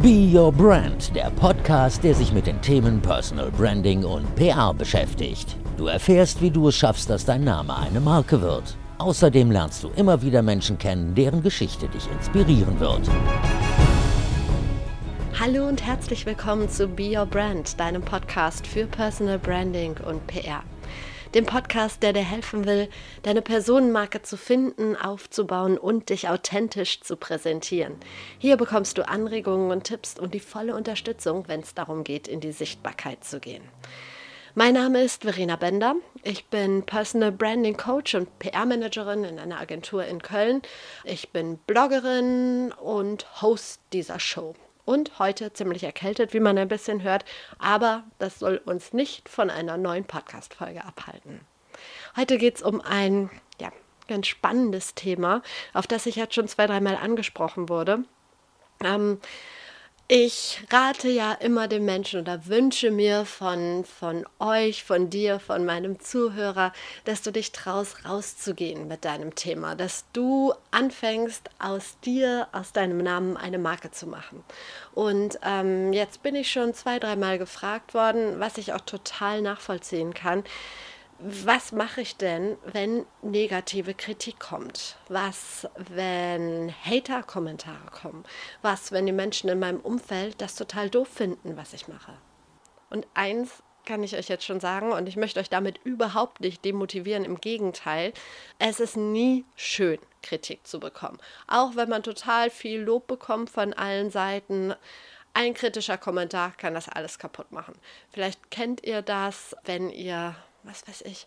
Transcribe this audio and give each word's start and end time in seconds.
Be 0.00 0.30
Your 0.32 0.52
Brand, 0.52 1.12
der 1.16 1.28
Podcast, 1.30 2.04
der 2.04 2.14
sich 2.14 2.32
mit 2.32 2.46
den 2.46 2.60
Themen 2.62 3.02
Personal 3.02 3.50
Branding 3.50 4.04
und 4.04 4.32
PR 4.36 4.72
beschäftigt. 4.72 5.56
Du 5.76 5.88
erfährst, 5.88 6.40
wie 6.40 6.52
du 6.52 6.68
es 6.68 6.76
schaffst, 6.76 7.10
dass 7.10 7.24
dein 7.24 7.42
Name 7.42 7.76
eine 7.76 7.98
Marke 7.98 8.40
wird. 8.40 8.76
Außerdem 8.98 9.50
lernst 9.50 9.82
du 9.82 9.88
immer 9.96 10.22
wieder 10.22 10.40
Menschen 10.42 10.78
kennen, 10.78 11.16
deren 11.16 11.42
Geschichte 11.42 11.88
dich 11.88 12.08
inspirieren 12.12 12.78
wird. 12.78 13.10
Hallo 15.40 15.66
und 15.66 15.84
herzlich 15.84 16.24
willkommen 16.26 16.68
zu 16.68 16.86
Be 16.86 17.18
Your 17.18 17.26
Brand, 17.26 17.80
deinem 17.80 18.02
Podcast 18.02 18.68
für 18.68 18.86
Personal 18.86 19.40
Branding 19.40 19.96
und 20.06 20.24
PR 20.28 20.62
dem 21.34 21.46
Podcast, 21.46 22.02
der 22.02 22.12
dir 22.12 22.22
helfen 22.22 22.64
will, 22.64 22.88
deine 23.22 23.42
Personenmarke 23.42 24.22
zu 24.22 24.36
finden, 24.36 24.96
aufzubauen 24.96 25.76
und 25.78 26.10
dich 26.10 26.28
authentisch 26.28 27.00
zu 27.00 27.16
präsentieren. 27.16 27.96
Hier 28.38 28.56
bekommst 28.56 28.98
du 28.98 29.06
Anregungen 29.06 29.70
und 29.70 29.84
Tipps 29.84 30.18
und 30.18 30.34
die 30.34 30.40
volle 30.40 30.74
Unterstützung, 30.74 31.44
wenn 31.48 31.60
es 31.60 31.74
darum 31.74 32.04
geht, 32.04 32.28
in 32.28 32.40
die 32.40 32.52
Sichtbarkeit 32.52 33.24
zu 33.24 33.40
gehen. 33.40 33.62
Mein 34.54 34.74
Name 34.74 35.02
ist 35.02 35.22
Verena 35.22 35.56
Bender. 35.56 35.94
Ich 36.24 36.46
bin 36.46 36.82
Personal 36.82 37.30
Branding 37.30 37.76
Coach 37.76 38.14
und 38.14 38.38
PR-Managerin 38.38 39.24
in 39.24 39.38
einer 39.38 39.60
Agentur 39.60 40.04
in 40.04 40.20
Köln. 40.20 40.62
Ich 41.04 41.28
bin 41.30 41.58
Bloggerin 41.66 42.72
und 42.72 43.42
Host 43.42 43.80
dieser 43.92 44.18
Show 44.18 44.54
und 44.88 45.18
heute 45.18 45.52
ziemlich 45.52 45.84
erkältet, 45.84 46.32
wie 46.32 46.40
man 46.40 46.56
ein 46.56 46.66
bisschen 46.66 47.02
hört, 47.02 47.26
aber 47.58 48.04
das 48.18 48.38
soll 48.38 48.56
uns 48.64 48.94
nicht 48.94 49.28
von 49.28 49.50
einer 49.50 49.76
neuen 49.76 50.06
Podcast-Folge 50.06 50.82
abhalten. 50.82 51.42
Heute 52.16 52.38
geht 52.38 52.56
es 52.56 52.62
um 52.62 52.80
ein 52.80 53.28
ja, 53.60 53.70
ganz 54.08 54.28
spannendes 54.28 54.94
Thema, 54.94 55.42
auf 55.74 55.86
das 55.86 56.06
ich 56.06 56.16
jetzt 56.16 56.34
schon 56.34 56.48
zwei, 56.48 56.66
dreimal 56.66 56.96
angesprochen 56.96 57.68
wurde. 57.68 58.04
Ähm, 58.82 59.20
ich 60.10 60.64
rate 60.70 61.10
ja 61.10 61.32
immer 61.34 61.68
den 61.68 61.84
Menschen 61.84 62.20
oder 62.20 62.46
wünsche 62.46 62.90
mir 62.90 63.26
von, 63.26 63.84
von 63.84 64.24
euch, 64.38 64.82
von 64.82 65.10
dir, 65.10 65.38
von 65.38 65.66
meinem 65.66 66.00
Zuhörer, 66.00 66.72
dass 67.04 67.20
du 67.20 67.30
dich 67.30 67.52
traust, 67.52 68.06
rauszugehen 68.06 68.88
mit 68.88 69.04
deinem 69.04 69.34
Thema, 69.34 69.74
dass 69.74 70.06
du 70.14 70.54
anfängst, 70.70 71.50
aus 71.58 71.98
dir, 72.06 72.48
aus 72.52 72.72
deinem 72.72 72.98
Namen 72.98 73.36
eine 73.36 73.58
Marke 73.58 73.90
zu 73.90 74.06
machen. 74.06 74.42
Und 74.94 75.38
ähm, 75.44 75.92
jetzt 75.92 76.22
bin 76.22 76.34
ich 76.34 76.50
schon 76.50 76.72
zwei, 76.72 76.98
dreimal 76.98 77.36
gefragt 77.36 77.92
worden, 77.92 78.40
was 78.40 78.56
ich 78.56 78.72
auch 78.72 78.80
total 78.80 79.42
nachvollziehen 79.42 80.14
kann 80.14 80.42
was 81.18 81.72
mache 81.72 82.00
ich 82.00 82.16
denn, 82.16 82.56
wenn 82.64 83.04
negative 83.22 83.94
Kritik 83.94 84.38
kommt? 84.38 84.96
Was, 85.08 85.68
wenn 85.76 86.72
Hater-Kommentare 86.84 87.90
kommen? 87.90 88.24
Was, 88.62 88.92
wenn 88.92 89.06
die 89.06 89.12
Menschen 89.12 89.50
in 89.50 89.58
meinem 89.58 89.80
Umfeld 89.80 90.40
das 90.40 90.54
total 90.54 90.90
doof 90.90 91.08
finden, 91.08 91.56
was 91.56 91.72
ich 91.72 91.88
mache? 91.88 92.12
Und 92.90 93.06
eins 93.14 93.62
kann 93.84 94.02
ich 94.02 94.14
euch 94.16 94.28
jetzt 94.28 94.44
schon 94.44 94.60
sagen, 94.60 94.92
und 94.92 95.08
ich 95.08 95.16
möchte 95.16 95.40
euch 95.40 95.50
damit 95.50 95.80
überhaupt 95.82 96.40
nicht 96.40 96.64
demotivieren, 96.64 97.24
im 97.24 97.40
Gegenteil, 97.40 98.12
es 98.58 98.80
ist 98.80 98.96
nie 98.96 99.44
schön, 99.56 99.98
Kritik 100.22 100.66
zu 100.66 100.78
bekommen. 100.78 101.18
Auch 101.46 101.74
wenn 101.74 101.88
man 101.88 102.02
total 102.02 102.50
viel 102.50 102.80
Lob 102.80 103.06
bekommt 103.06 103.50
von 103.50 103.72
allen 103.72 104.10
Seiten, 104.10 104.74
ein 105.34 105.54
kritischer 105.54 105.98
Kommentar 105.98 106.52
kann 106.56 106.74
das 106.74 106.88
alles 106.88 107.18
kaputt 107.18 107.50
machen. 107.50 107.74
Vielleicht 108.10 108.50
kennt 108.50 108.84
ihr 108.84 109.02
das, 109.02 109.56
wenn 109.64 109.90
ihr 109.90 110.36
was 110.68 110.86
weiß 110.86 111.02
ich. 111.02 111.26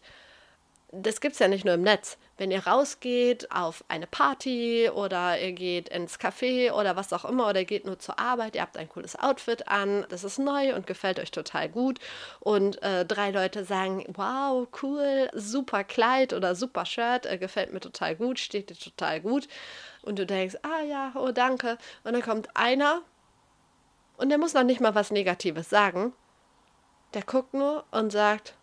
Das 0.93 1.21
gibt 1.21 1.33
es 1.33 1.39
ja 1.39 1.47
nicht 1.47 1.63
nur 1.63 1.75
im 1.75 1.83
Netz. 1.83 2.17
Wenn 2.37 2.51
ihr 2.51 2.67
rausgeht 2.67 3.49
auf 3.49 3.85
eine 3.87 4.07
Party 4.07 4.89
oder 4.93 5.39
ihr 5.39 5.53
geht 5.53 5.87
ins 5.87 6.19
Café 6.19 6.73
oder 6.73 6.97
was 6.97 7.13
auch 7.13 7.23
immer 7.23 7.47
oder 7.47 7.61
ihr 7.61 7.65
geht 7.65 7.85
nur 7.85 7.97
zur 7.97 8.19
Arbeit, 8.19 8.55
ihr 8.55 8.61
habt 8.61 8.75
ein 8.75 8.89
cooles 8.89 9.17
Outfit 9.17 9.69
an, 9.69 10.05
das 10.09 10.25
ist 10.25 10.37
neu 10.37 10.75
und 10.75 10.87
gefällt 10.87 11.19
euch 11.19 11.31
total 11.31 11.69
gut 11.69 11.99
und 12.41 12.83
äh, 12.83 13.05
drei 13.05 13.31
Leute 13.31 13.63
sagen, 13.63 14.03
wow, 14.15 14.67
cool, 14.81 15.29
super 15.33 15.85
Kleid 15.85 16.33
oder 16.33 16.55
super 16.55 16.85
Shirt, 16.85 17.25
äh, 17.25 17.37
gefällt 17.37 17.71
mir 17.71 17.79
total 17.79 18.17
gut, 18.17 18.37
steht 18.37 18.69
dir 18.69 18.75
total 18.75 19.21
gut 19.21 19.47
und 20.01 20.19
du 20.19 20.25
denkst, 20.25 20.57
ah 20.63 20.83
ja, 20.83 21.13
oh 21.15 21.31
danke 21.31 21.77
und 22.03 22.11
dann 22.11 22.21
kommt 22.21 22.49
einer 22.57 23.01
und 24.17 24.27
der 24.27 24.39
muss 24.39 24.53
noch 24.53 24.63
nicht 24.63 24.81
mal 24.81 24.93
was 24.93 25.09
Negatives 25.09 25.69
sagen, 25.69 26.11
der 27.13 27.21
guckt 27.21 27.53
nur 27.53 27.85
und 27.91 28.11
sagt, 28.11 28.55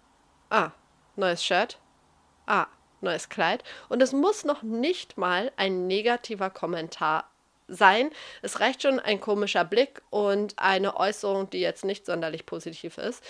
Ah, 0.50 0.70
neues 1.18 1.44
Shirt. 1.44 1.78
Ah, 2.46 2.66
neues 3.00 3.28
Kleid. 3.28 3.62
Und 3.88 4.02
es 4.02 4.12
muss 4.12 4.44
noch 4.44 4.62
nicht 4.62 5.18
mal 5.18 5.52
ein 5.56 5.86
negativer 5.86 6.50
Kommentar 6.50 7.24
sein. 7.68 8.10
Es 8.40 8.60
reicht 8.60 8.82
schon 8.82 8.98
ein 8.98 9.20
komischer 9.20 9.64
Blick 9.64 10.00
und 10.10 10.54
eine 10.56 10.96
Äußerung, 10.96 11.50
die 11.50 11.60
jetzt 11.60 11.84
nicht 11.84 12.06
sonderlich 12.06 12.46
positiv 12.46 12.96
ist, 12.96 13.22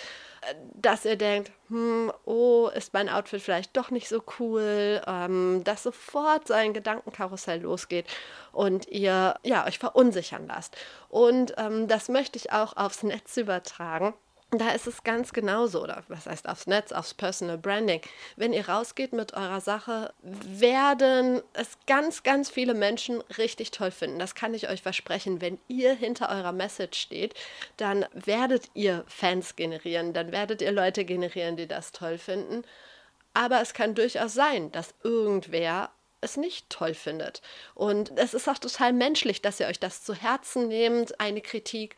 dass 0.75 1.05
ihr 1.05 1.17
denkt, 1.17 1.51
hm, 1.69 2.13
oh, 2.25 2.71
ist 2.73 2.95
mein 2.95 3.09
Outfit 3.09 3.43
vielleicht 3.43 3.77
doch 3.77 3.91
nicht 3.91 4.09
so 4.09 4.23
cool, 4.39 5.03
ähm, 5.07 5.63
dass 5.65 5.83
sofort 5.83 6.47
sein 6.47 6.73
Gedankenkarussell 6.73 7.61
losgeht 7.63 8.07
und 8.53 8.87
ihr 8.89 9.35
ja 9.43 9.67
euch 9.67 9.81
verunsichern 9.81 10.47
lasst. 10.47 10.77
Und 11.09 11.55
ähm, 11.59 11.89
das 11.89 12.09
möchte 12.09 12.39
ich 12.39 12.53
auch 12.53 12.77
aufs 12.77 13.03
Netz 13.03 13.37
übertragen 13.37 14.15
da 14.51 14.71
ist 14.71 14.87
es 14.87 15.05
ganz 15.05 15.35
genauso, 15.35 15.83
oder 15.83 16.03
was 16.09 16.27
heißt 16.27 16.49
aufs 16.49 16.67
Netz, 16.67 16.91
aufs 16.93 17.13
Personal 17.13 17.59
Branding. 17.59 18.01
Wenn 18.37 18.55
ihr 18.55 18.67
rausgeht 18.67 19.13
mit 19.13 19.35
eurer 19.35 19.61
Sache, 19.61 20.15
werden 20.23 21.43
es 21.53 21.77
ganz, 21.87 22.23
ganz 22.23 22.49
viele 22.49 22.73
Menschen 22.73 23.21
richtig 23.37 23.73
toll 23.73 23.91
finden. 23.91 24.19
Das 24.19 24.35
kann 24.35 24.55
ich 24.55 24.71
euch 24.71 24.81
versprechen. 24.81 25.43
Wenn 25.43 25.59
ihr 25.69 25.95
hinter 25.95 26.31
eurer 26.31 26.53
Message 26.53 26.99
steht, 26.99 27.35
dann 27.77 28.07
werdet 28.13 28.71
ihr 28.73 29.05
Fans 29.07 29.55
generieren, 29.55 30.15
dann 30.15 30.33
werdet 30.33 30.63
ihr 30.63 30.73
Leute 30.73 31.05
generieren, 31.05 31.59
die 31.59 31.67
das 31.67 31.93
toll 31.93 32.17
finden. 32.17 32.63
Aber 33.35 33.61
es 33.61 33.75
kann 33.75 33.95
durchaus 33.95 34.33
sein, 34.33 34.73
dass 34.73 34.95
irgendwer 35.03 35.91
es 36.23 36.39
nicht 36.39 36.71
toll 36.71 36.95
findet. 36.95 37.43
Und 37.75 38.19
es 38.19 38.33
ist 38.33 38.49
auch 38.49 38.59
total 38.59 38.95
menschlich, 38.95 39.43
dass 39.43 39.61
ihr 39.61 39.67
euch 39.67 39.79
das 39.79 40.03
zu 40.03 40.15
Herzen 40.15 40.69
nehmt, 40.69 41.21
eine 41.21 41.43
Kritik. 41.43 41.97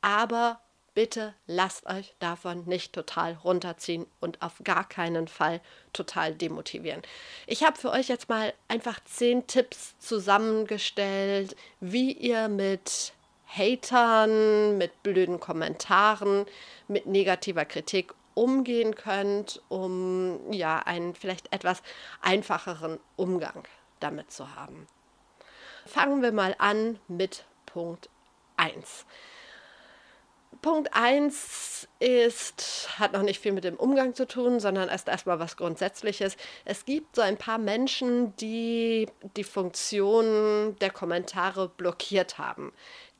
Aber 0.00 0.60
bitte 0.98 1.32
lasst 1.46 1.86
euch 1.86 2.12
davon 2.18 2.64
nicht 2.64 2.92
total 2.92 3.34
runterziehen 3.44 4.04
und 4.18 4.42
auf 4.42 4.54
gar 4.64 4.82
keinen 4.82 5.28
Fall 5.28 5.60
total 5.92 6.34
demotivieren. 6.34 7.02
Ich 7.46 7.62
habe 7.62 7.78
für 7.78 7.92
euch 7.92 8.08
jetzt 8.08 8.28
mal 8.28 8.52
einfach 8.66 8.98
zehn 9.04 9.46
Tipps 9.46 9.96
zusammengestellt, 10.00 11.54
wie 11.78 12.10
ihr 12.10 12.48
mit 12.48 13.12
Hatern, 13.46 14.76
mit 14.76 15.04
blöden 15.04 15.38
Kommentaren, 15.38 16.46
mit 16.88 17.06
negativer 17.06 17.64
Kritik 17.64 18.12
umgehen 18.34 18.96
könnt, 18.96 19.62
um 19.68 20.52
ja 20.52 20.80
einen 20.80 21.14
vielleicht 21.14 21.52
etwas 21.52 21.80
einfacheren 22.22 22.98
Umgang 23.14 23.62
damit 24.00 24.32
zu 24.32 24.56
haben. 24.56 24.88
Fangen 25.86 26.22
wir 26.22 26.32
mal 26.32 26.56
an 26.58 26.98
mit 27.06 27.44
Punkt 27.66 28.10
1. 28.56 29.06
Punkt 30.62 30.90
1 30.92 31.88
ist, 32.00 32.88
hat 32.98 33.12
noch 33.12 33.22
nicht 33.22 33.40
viel 33.40 33.52
mit 33.52 33.64
dem 33.64 33.76
Umgang 33.76 34.14
zu 34.14 34.26
tun, 34.26 34.60
sondern 34.60 34.88
ist 34.88 35.08
erstmal 35.08 35.38
was 35.38 35.56
Grundsätzliches. 35.56 36.36
Es 36.64 36.84
gibt 36.84 37.16
so 37.16 37.22
ein 37.22 37.36
paar 37.36 37.58
Menschen, 37.58 38.34
die 38.36 39.06
die 39.36 39.44
Funktion 39.44 40.76
der 40.80 40.90
Kommentare 40.90 41.68
blockiert 41.68 42.38
haben. 42.38 42.72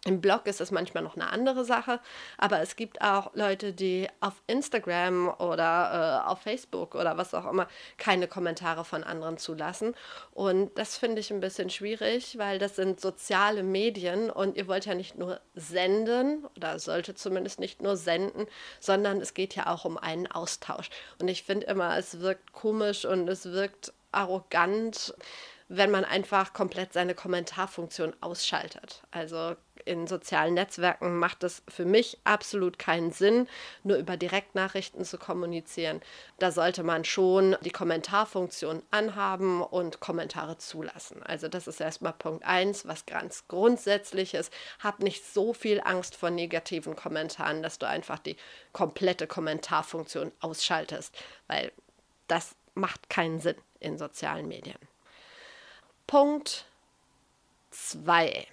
Im 0.05 0.21
Blog 0.21 0.47
ist 0.47 0.61
es 0.61 0.71
manchmal 0.71 1.03
noch 1.03 1.17
eine 1.17 1.31
andere 1.31 1.65
Sache, 1.65 2.01
aber 2.37 2.61
es 2.61 2.77
gibt 2.77 3.03
auch 3.03 3.35
Leute, 3.35 3.73
die 3.73 4.09
auf 4.21 4.35
Instagram 4.47 5.29
oder 5.39 6.23
äh, 6.25 6.31
auf 6.31 6.41
Facebook 6.41 6.95
oder 6.95 7.17
was 7.19 7.35
auch 7.35 7.51
immer 7.51 7.67
keine 7.97 8.29
Kommentare 8.29 8.85
von 8.85 9.03
anderen 9.03 9.39
zulassen. 9.39 9.95
Und 10.33 10.79
das 10.79 10.97
finde 10.97 11.21
ich 11.21 11.33
ein 11.33 11.41
bisschen 11.41 11.69
schwierig, 11.69 12.39
weil 12.39 12.61
das 12.61 12.77
sind 12.77 13.01
soziale 13.01 13.65
Medien 13.65 14.31
und 14.31 14.57
ihr 14.57 14.69
wollt 14.69 14.87
ja 14.87 14.95
nicht 14.95 15.19
nur 15.19 15.41
senden 15.55 16.47
oder 16.57 16.79
solltet 16.79 17.19
zumindest 17.19 17.59
nicht 17.59 17.83
nur 17.83 17.97
senden, 17.97 18.47
sondern 18.79 19.21
es 19.21 19.35
geht 19.35 19.57
ja 19.57 19.67
auch 19.67 19.85
um 19.85 19.99
einen 19.99 20.29
Austausch. 20.29 20.91
Und 21.21 21.27
ich 21.27 21.43
finde 21.43 21.67
immer, 21.67 21.99
es 21.99 22.21
wirkt 22.21 22.53
komisch 22.53 23.05
und 23.05 23.29
es 23.29 23.47
wirkt 23.47 23.93
arrogant 24.13 25.13
wenn 25.69 25.91
man 25.91 26.05
einfach 26.05 26.55
komplett 26.55 26.95
seine 26.95 27.15
Kommentarfunktion 27.15 28.15
ausschaltet. 28.21 29.03
Also 29.11 29.55
in 29.89 30.07
sozialen 30.07 30.55
Netzwerken 30.55 31.19
macht 31.19 31.43
es 31.43 31.63
für 31.67 31.87
mich 31.87 32.19
absolut 32.25 32.79
keinen 32.79 33.11
Sinn, 33.11 33.49
nur 33.83 33.97
über 33.97 34.17
Direktnachrichten 34.17 35.05
zu 35.05 35.17
kommunizieren. 35.19 36.03
Da 36.39 36.53
sollte 36.53 36.83
man 36.83 37.05
schon 37.05 37.57
die 37.63 37.71
Kommentarfunktion 37.71 38.83
anhaben 38.91 39.63
und 39.63 40.01
Kommentare 40.01 40.59
zulassen. 40.59 41.23
Also 41.23 41.49
das 41.49 41.67
ist 41.67 41.81
erstmal 41.81 42.13
Punkt 42.13 42.45
1, 42.45 42.87
was 42.87 43.07
ganz 43.07 43.49
grundsätzlich 43.49 44.35
ist. 44.35 44.53
Hab 44.79 45.01
nicht 45.01 45.25
so 45.25 45.55
viel 45.55 45.81
Angst 45.81 46.15
vor 46.15 46.31
negativen 46.31 46.95
Kommentaren, 46.95 47.63
dass 47.63 47.79
du 47.79 47.89
einfach 47.89 48.19
die 48.19 48.37
komplette 48.73 49.27
Kommentarfunktion 49.27 50.33
ausschaltest, 50.41 51.17
weil 51.47 51.73
das 52.27 52.55
macht 52.75 53.09
keinen 53.09 53.41
Sinn 53.41 53.57
in 53.81 53.97
sozialen 53.97 54.49
Medien. 54.49 54.79
Punkt 56.07 56.67
2 57.71 58.47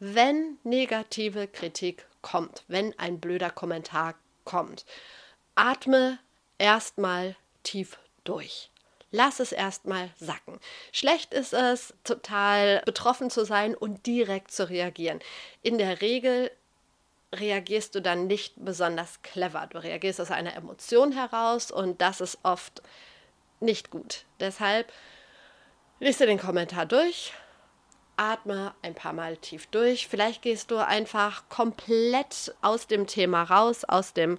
wenn 0.00 0.58
negative 0.64 1.48
Kritik 1.48 2.06
kommt, 2.22 2.64
wenn 2.68 2.98
ein 2.98 3.20
blöder 3.20 3.50
Kommentar 3.50 4.14
kommt, 4.44 4.84
atme 5.54 6.18
erstmal 6.58 7.36
tief 7.62 7.98
durch. 8.24 8.70
Lass 9.10 9.40
es 9.40 9.52
erstmal 9.52 10.10
sacken. 10.16 10.60
Schlecht 10.92 11.32
ist 11.32 11.54
es, 11.54 11.94
total 12.04 12.82
betroffen 12.84 13.30
zu 13.30 13.44
sein 13.44 13.74
und 13.74 14.06
direkt 14.06 14.50
zu 14.52 14.68
reagieren. 14.68 15.20
In 15.62 15.78
der 15.78 16.02
Regel 16.02 16.50
reagierst 17.34 17.94
du 17.94 18.02
dann 18.02 18.26
nicht 18.26 18.54
besonders 18.56 19.22
clever. 19.22 19.66
Du 19.70 19.82
reagierst 19.82 20.20
aus 20.20 20.30
einer 20.30 20.54
Emotion 20.54 21.12
heraus 21.12 21.70
und 21.70 22.00
das 22.00 22.20
ist 22.20 22.38
oft 22.42 22.82
nicht 23.60 23.90
gut. 23.90 24.24
Deshalb 24.40 24.92
liest 26.00 26.20
du 26.20 26.26
den 26.26 26.38
Kommentar 26.38 26.86
durch, 26.86 27.32
atme 28.18 28.74
ein 28.82 28.94
paar 28.94 29.12
Mal 29.12 29.36
tief 29.36 29.66
durch. 29.68 30.08
Vielleicht 30.08 30.42
gehst 30.42 30.70
du 30.70 30.78
einfach 30.78 31.48
komplett 31.48 32.54
aus 32.60 32.86
dem 32.86 33.06
Thema 33.06 33.44
raus, 33.44 33.84
aus 33.84 34.12
dem 34.12 34.38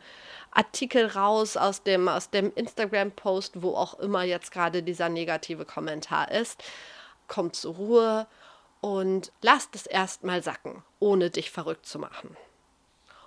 Artikel 0.52 1.06
raus, 1.08 1.58
aus 1.58 1.84
dem, 1.84 2.08
aus 2.08 2.30
dem 2.30 2.52
Instagram-Post, 2.54 3.62
wo 3.62 3.76
auch 3.76 4.00
immer 4.00 4.24
jetzt 4.24 4.52
gerade 4.52 4.84
dieser 4.84 5.10
negative 5.10 5.66
Kommentar 5.66 6.31
ist. 6.31 6.64
Komm 7.28 7.54
zur 7.54 7.76
Ruhe 7.76 8.28
und 8.81 9.31
lass 9.42 9.72
das 9.72 9.86
erstmal 9.86 10.44
sacken, 10.44 10.84
ohne 11.00 11.30
dich 11.30 11.52
verrückt 11.52 11.86
zu 11.86 12.00
machen. 12.00 12.36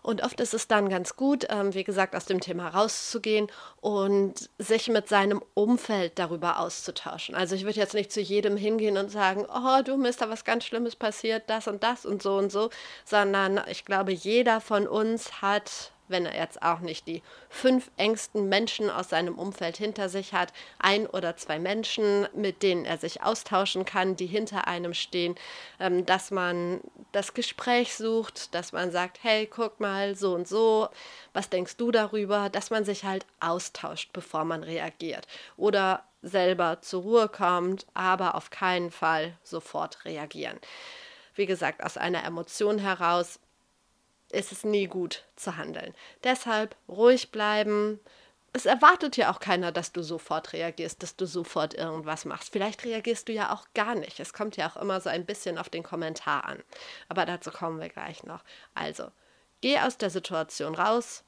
Und 0.03 0.25
oft 0.25 0.41
ist 0.41 0.53
es 0.53 0.67
dann 0.67 0.89
ganz 0.89 1.17
gut, 1.17 1.47
ähm, 1.49 1.75
wie 1.75 1.85
gesagt, 1.85 2.17
aus 2.17 2.25
dem 2.25 2.41
Thema 2.41 2.69
rauszugehen 2.69 3.47
und 3.81 4.51
sich 4.59 4.89
mit 4.89 5.09
seinem 5.09 5.41
Umfeld 5.55 6.19
darüber 6.19 6.59
auszutauschen. 6.59 7.37
Also 7.37 7.55
ich 7.55 7.65
würde 7.65 7.79
jetzt 7.79 7.95
nicht 7.95 8.11
zu 8.11 8.21
jedem 8.21 8.57
hingehen 8.57 8.99
und 8.99 9.11
sagen, 9.11 9.47
oh, 9.49 9.83
du, 9.85 9.97
mir 9.97 10.09
ist 10.09 10.21
da 10.21 10.29
was 10.29 10.45
ganz 10.45 10.65
Schlimmes 10.65 10.97
passiert, 10.97 11.45
das 11.49 11.69
und 11.69 11.85
das 11.85 12.05
und 12.05 12.21
so 12.21 12.37
und 12.37 12.51
so, 12.51 12.71
sondern 13.05 13.61
ich 13.69 13.85
glaube, 13.85 14.13
jeder 14.13 14.61
von 14.61 14.89
uns 14.89 15.41
hat 15.41 15.93
wenn 16.13 16.27
er 16.27 16.37
jetzt 16.37 16.63
auch 16.63 16.79
nicht 16.79 17.09
die 17.09 17.23
fünf 17.49 17.91
engsten 17.97 18.49
Menschen 18.49 18.89
aus 18.89 19.09
seinem 19.09 19.37
Umfeld 19.37 19.77
hinter 19.77 20.09
sich 20.09 20.33
hat, 20.33 20.53
ein 20.79 21.07
oder 21.09 21.37
zwei 21.37 21.59
Menschen, 21.59 22.29
mit 22.35 22.63
denen 22.63 22.85
er 22.85 22.99
sich 22.99 23.23
austauschen 23.23 23.85
kann, 23.85 24.15
die 24.15 24.27
hinter 24.27 24.69
einem 24.69 24.95
stehen, 24.95 25.35
ähm, 25.81 26.07
dass 26.07 26.31
man 26.31 26.81
das 27.11 27.35
Gespräch 27.35 27.97
sucht, 27.97 28.55
dass 28.55 28.73
man 28.73 28.93
sagt, 28.93 29.19
hey, 29.23 29.47
guck 29.47 29.81
mal, 29.81 30.15
so 30.15 30.35
und 30.35 30.47
so, 30.47 30.89
was 31.33 31.51
denkst 31.51 31.77
du 31.77 31.91
darüber, 31.91 32.49
dass 32.49 32.71
man 32.71 32.85
sich 32.85 33.05
halt 33.05 33.27
austauscht, 33.41 34.11
bevor 34.13 34.45
man 34.45 34.63
reagiert 34.63 35.27
oder 35.57 36.05
selber 36.23 36.81
zur 36.81 37.03
Ruhe 37.03 37.29
kommt, 37.29 37.87
aber 37.95 38.37
auf 38.37 38.51
keinen 38.51 38.91
Fall 38.91 39.37
sofort 39.43 40.05
reagieren. 40.05 40.59
Wie 41.35 41.47
gesagt, 41.47 41.83
aus 41.83 41.97
einer 41.97 42.25
Emotion 42.25 42.79
heraus 42.79 43.41
ist 44.33 44.53
es 44.53 44.65
nie 44.65 44.87
gut 44.87 45.25
zu 45.37 45.57
handeln. 45.57 45.95
Deshalb 46.25 46.77
ruhig 46.89 47.31
bleiben. 47.31 48.01
Es 48.55 48.67
erwartet 48.67 49.17
ja 49.17 49.33
auch 49.33 49.41
keiner, 49.41 49.73
dass 49.73 49.93
du 49.93 50.03
sofort 50.03 50.53
reagierst, 50.53 51.03
dass 51.03 51.17
du 51.17 51.27
sofort 51.27 51.75
irgendwas 51.75 52.25
machst. 52.25 52.53
Vielleicht 52.53 52.85
reagierst 52.85 53.29
du 53.29 53.33
ja 53.33 53.53
auch 53.53 53.67
gar 53.75 53.95
nicht. 53.95 54.21
Es 54.21 54.35
kommt 54.35 54.57
ja 54.57 54.71
auch 54.71 54.77
immer 54.77 55.01
so 55.01 55.09
ein 55.09 55.25
bisschen 55.25 55.57
auf 55.57 55.71
den 55.71 55.83
Kommentar 55.83 56.45
an. 56.45 56.63
Aber 57.09 57.25
dazu 57.25 57.51
kommen 57.51 57.81
wir 57.81 57.89
gleich 57.89 58.25
noch. 58.25 58.43
Also, 58.75 59.11
geh 59.63 59.79
aus 59.79 59.97
der 59.97 60.11
Situation 60.11 60.75
raus, 60.75 61.25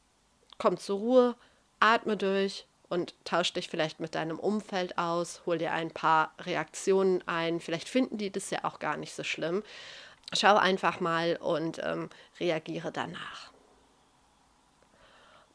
komm 0.58 0.76
zur 0.76 0.98
Ruhe, 0.98 1.36
atme 1.80 2.16
durch 2.16 2.66
und 2.88 3.14
tausch 3.24 3.52
dich 3.54 3.68
vielleicht 3.68 4.00
mit 4.00 4.14
deinem 4.14 4.38
Umfeld 4.38 4.98
aus, 4.98 5.42
hol 5.46 5.58
dir 5.58 5.72
ein 5.72 5.90
paar 5.90 6.34
Reaktionen 6.40 7.26
ein. 7.26 7.60
Vielleicht 7.60 7.88
finden 7.88 8.18
die 8.18 8.30
das 8.30 8.50
ja 8.50 8.64
auch 8.64 8.78
gar 8.78 8.96
nicht 8.98 9.14
so 9.14 9.24
schlimm. 9.24 9.62
Schau 10.32 10.56
einfach 10.56 11.00
mal 11.00 11.36
und 11.36 11.78
ähm, 11.82 12.10
reagiere 12.40 12.90
danach. 12.92 13.52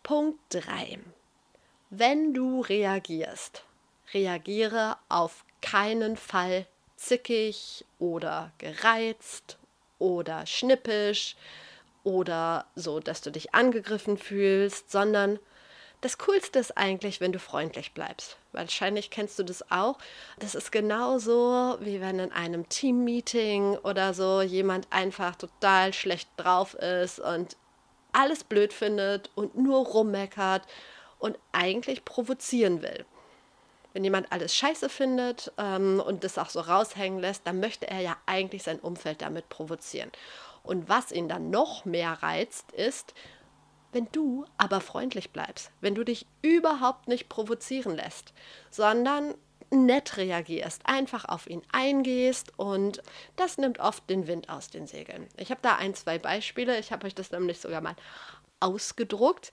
Punkt 0.03 0.39
3. 0.49 0.99
Wenn 1.89 2.33
du 2.33 2.61
reagierst, 2.61 3.63
reagiere 4.13 4.97
auf 5.09 5.43
keinen 5.61 6.17
Fall 6.17 6.65
zickig 6.95 7.85
oder 7.97 8.51
gereizt 8.57 9.57
oder 9.97 10.45
schnippisch 10.45 11.35
oder 12.03 12.65
so, 12.75 12.99
dass 12.99 13.21
du 13.21 13.31
dich 13.31 13.53
angegriffen 13.53 14.17
fühlst, 14.17 14.91
sondern 14.91 15.39
das 16.01 16.17
Coolste 16.17 16.59
ist 16.59 16.77
eigentlich, 16.77 17.19
wenn 17.19 17.33
du 17.33 17.39
freundlich 17.39 17.93
bleibst. 17.93 18.37
Wahrscheinlich 18.53 19.09
kennst 19.09 19.37
du 19.37 19.43
das 19.43 19.69
auch. 19.69 19.97
Das 20.39 20.55
ist 20.55 20.71
genauso, 20.71 21.77
wie 21.81 21.99
wenn 21.99 22.19
in 22.19 22.31
einem 22.31 22.69
Teammeeting 22.69 23.77
oder 23.77 24.13
so 24.13 24.41
jemand 24.41 24.87
einfach 24.91 25.35
total 25.35 25.93
schlecht 25.93 26.29
drauf 26.37 26.73
ist 26.75 27.19
und 27.19 27.57
alles 28.13 28.43
blöd 28.43 28.71
findet 28.71 29.29
und 29.35 29.57
nur 29.57 29.85
rummeckert 29.85 30.63
und 31.19 31.37
eigentlich 31.51 32.05
provozieren 32.05 32.81
will. 32.81 33.05
Wenn 33.93 34.03
jemand 34.03 34.31
alles 34.31 34.55
scheiße 34.55 34.87
findet 34.87 35.51
ähm, 35.57 36.01
und 36.05 36.23
das 36.23 36.37
auch 36.37 36.49
so 36.49 36.61
raushängen 36.61 37.19
lässt, 37.19 37.45
dann 37.45 37.59
möchte 37.59 37.87
er 37.87 37.99
ja 37.99 38.17
eigentlich 38.25 38.63
sein 38.63 38.79
Umfeld 38.79 39.21
damit 39.21 39.49
provozieren. 39.49 40.11
Und 40.63 40.87
was 40.87 41.11
ihn 41.11 41.27
dann 41.27 41.49
noch 41.49 41.85
mehr 41.85 42.11
reizt, 42.21 42.71
ist, 42.71 43.13
wenn 43.91 44.07
du 44.11 44.45
aber 44.57 44.81
freundlich 44.81 45.31
bleibst, 45.31 45.71
wenn 45.81 45.95
du 45.95 46.03
dich 46.03 46.25
überhaupt 46.41 47.07
nicht 47.07 47.29
provozieren 47.29 47.95
lässt, 47.95 48.33
sondern 48.69 49.33
nett 49.71 50.17
reagierst, 50.17 50.81
einfach 50.85 51.25
auf 51.25 51.47
ihn 51.47 51.61
eingehst 51.71 52.57
und 52.57 53.01
das 53.35 53.57
nimmt 53.57 53.79
oft 53.79 54.09
den 54.09 54.27
Wind 54.27 54.49
aus 54.49 54.69
den 54.69 54.87
Segeln. 54.87 55.27
Ich 55.37 55.51
habe 55.51 55.61
da 55.61 55.75
ein, 55.75 55.93
zwei 55.93 56.17
Beispiele, 56.17 56.79
ich 56.79 56.91
habe 56.91 57.05
euch 57.05 57.15
das 57.15 57.31
nämlich 57.31 57.59
sogar 57.59 57.81
mal 57.81 57.95
ausgedruckt. 58.59 59.51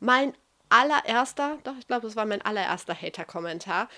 Mein 0.00 0.34
allererster, 0.68 1.58
doch 1.64 1.74
ich 1.78 1.86
glaube, 1.86 2.06
das 2.06 2.16
war 2.16 2.26
mein 2.26 2.42
allererster 2.42 2.94
Hater-Kommentar, 2.94 3.88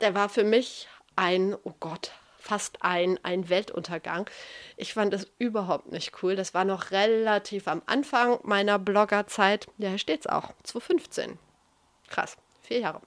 der 0.00 0.14
war 0.14 0.28
für 0.28 0.44
mich 0.44 0.88
ein, 1.16 1.56
oh 1.64 1.74
Gott, 1.80 2.12
fast 2.46 2.82
ein, 2.82 3.18
ein 3.22 3.48
Weltuntergang. 3.48 4.30
Ich 4.76 4.94
fand 4.94 5.12
es 5.12 5.26
überhaupt 5.38 5.90
nicht 5.90 6.22
cool. 6.22 6.36
Das 6.36 6.54
war 6.54 6.64
noch 6.64 6.90
relativ 6.92 7.68
am 7.68 7.82
Anfang 7.86 8.38
meiner 8.44 8.78
Bloggerzeit. 8.78 9.66
Ja, 9.78 9.90
hier 9.90 9.98
steht 9.98 10.20
es 10.20 10.26
auch. 10.26 10.52
2015. 10.62 11.38
Krass. 12.08 12.36
Vier 12.62 12.80
Jahre. 12.80 13.00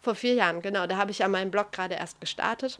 Vor 0.00 0.14
vier 0.14 0.34
Jahren, 0.34 0.60
genau. 0.60 0.86
Da 0.86 0.96
habe 0.96 1.10
ich 1.10 1.18
ja 1.18 1.28
meinen 1.28 1.50
Blog 1.50 1.72
gerade 1.72 1.94
erst 1.94 2.20
gestartet. 2.20 2.78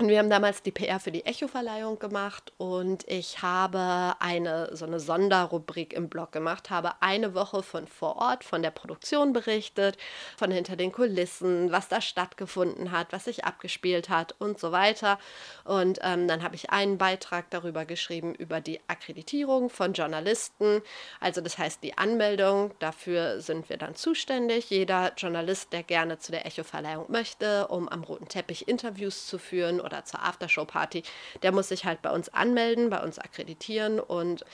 Und 0.00 0.08
wir 0.08 0.18
haben 0.18 0.28
damals 0.28 0.60
die 0.60 0.72
PR 0.72 0.98
für 0.98 1.12
die 1.12 1.24
Echo-Verleihung 1.24 2.00
gemacht 2.00 2.52
und 2.56 3.04
ich 3.06 3.42
habe 3.42 4.16
eine 4.18 4.74
so 4.74 4.86
eine 4.86 4.98
Sonderrubrik 4.98 5.92
im 5.92 6.08
Blog 6.08 6.32
gemacht, 6.32 6.68
habe 6.68 7.00
eine 7.00 7.32
Woche 7.32 7.62
von 7.62 7.86
vor 7.86 8.16
Ort, 8.16 8.42
von 8.42 8.60
der 8.60 8.72
Produktion 8.72 9.32
berichtet, 9.32 9.96
von 10.36 10.50
hinter 10.50 10.74
den 10.74 10.90
Kulissen, 10.90 11.70
was 11.70 11.86
da 11.86 12.00
stattgefunden 12.00 12.90
hat, 12.90 13.12
was 13.12 13.26
sich 13.26 13.44
abgespielt 13.44 14.08
hat 14.08 14.34
und 14.40 14.58
so 14.58 14.72
weiter. 14.72 15.16
Und 15.62 16.00
ähm, 16.02 16.26
dann 16.26 16.42
habe 16.42 16.56
ich 16.56 16.70
einen 16.70 16.98
Beitrag 16.98 17.48
darüber 17.50 17.84
geschrieben, 17.84 18.34
über 18.34 18.60
die 18.60 18.80
Akkreditierung 18.88 19.70
von 19.70 19.92
Journalisten. 19.92 20.82
Also 21.20 21.40
das 21.40 21.56
heißt 21.56 21.84
die 21.84 21.96
Anmeldung, 21.96 22.72
dafür 22.80 23.40
sind 23.40 23.68
wir 23.68 23.76
dann 23.76 23.94
zuständig. 23.94 24.70
Jeder 24.70 25.12
Journalist, 25.16 25.72
der 25.72 25.84
gerne 25.84 26.18
zu 26.18 26.32
der 26.32 26.46
Echo-Verleihung 26.46 27.06
möchte, 27.12 27.68
um 27.68 27.88
am 27.88 28.02
roten 28.02 28.26
Teppich 28.26 28.66
Interviews 28.66 29.28
zu 29.28 29.38
führen 29.38 29.83
oder 29.84 30.04
zur 30.04 30.22
Aftershow-Party, 30.22 31.02
der 31.42 31.52
muss 31.52 31.68
sich 31.68 31.84
halt 31.84 32.02
bei 32.02 32.10
uns 32.10 32.28
anmelden, 32.28 32.90
bei 32.90 33.02
uns 33.02 33.18
akkreditieren 33.18 34.00
und 34.00 34.44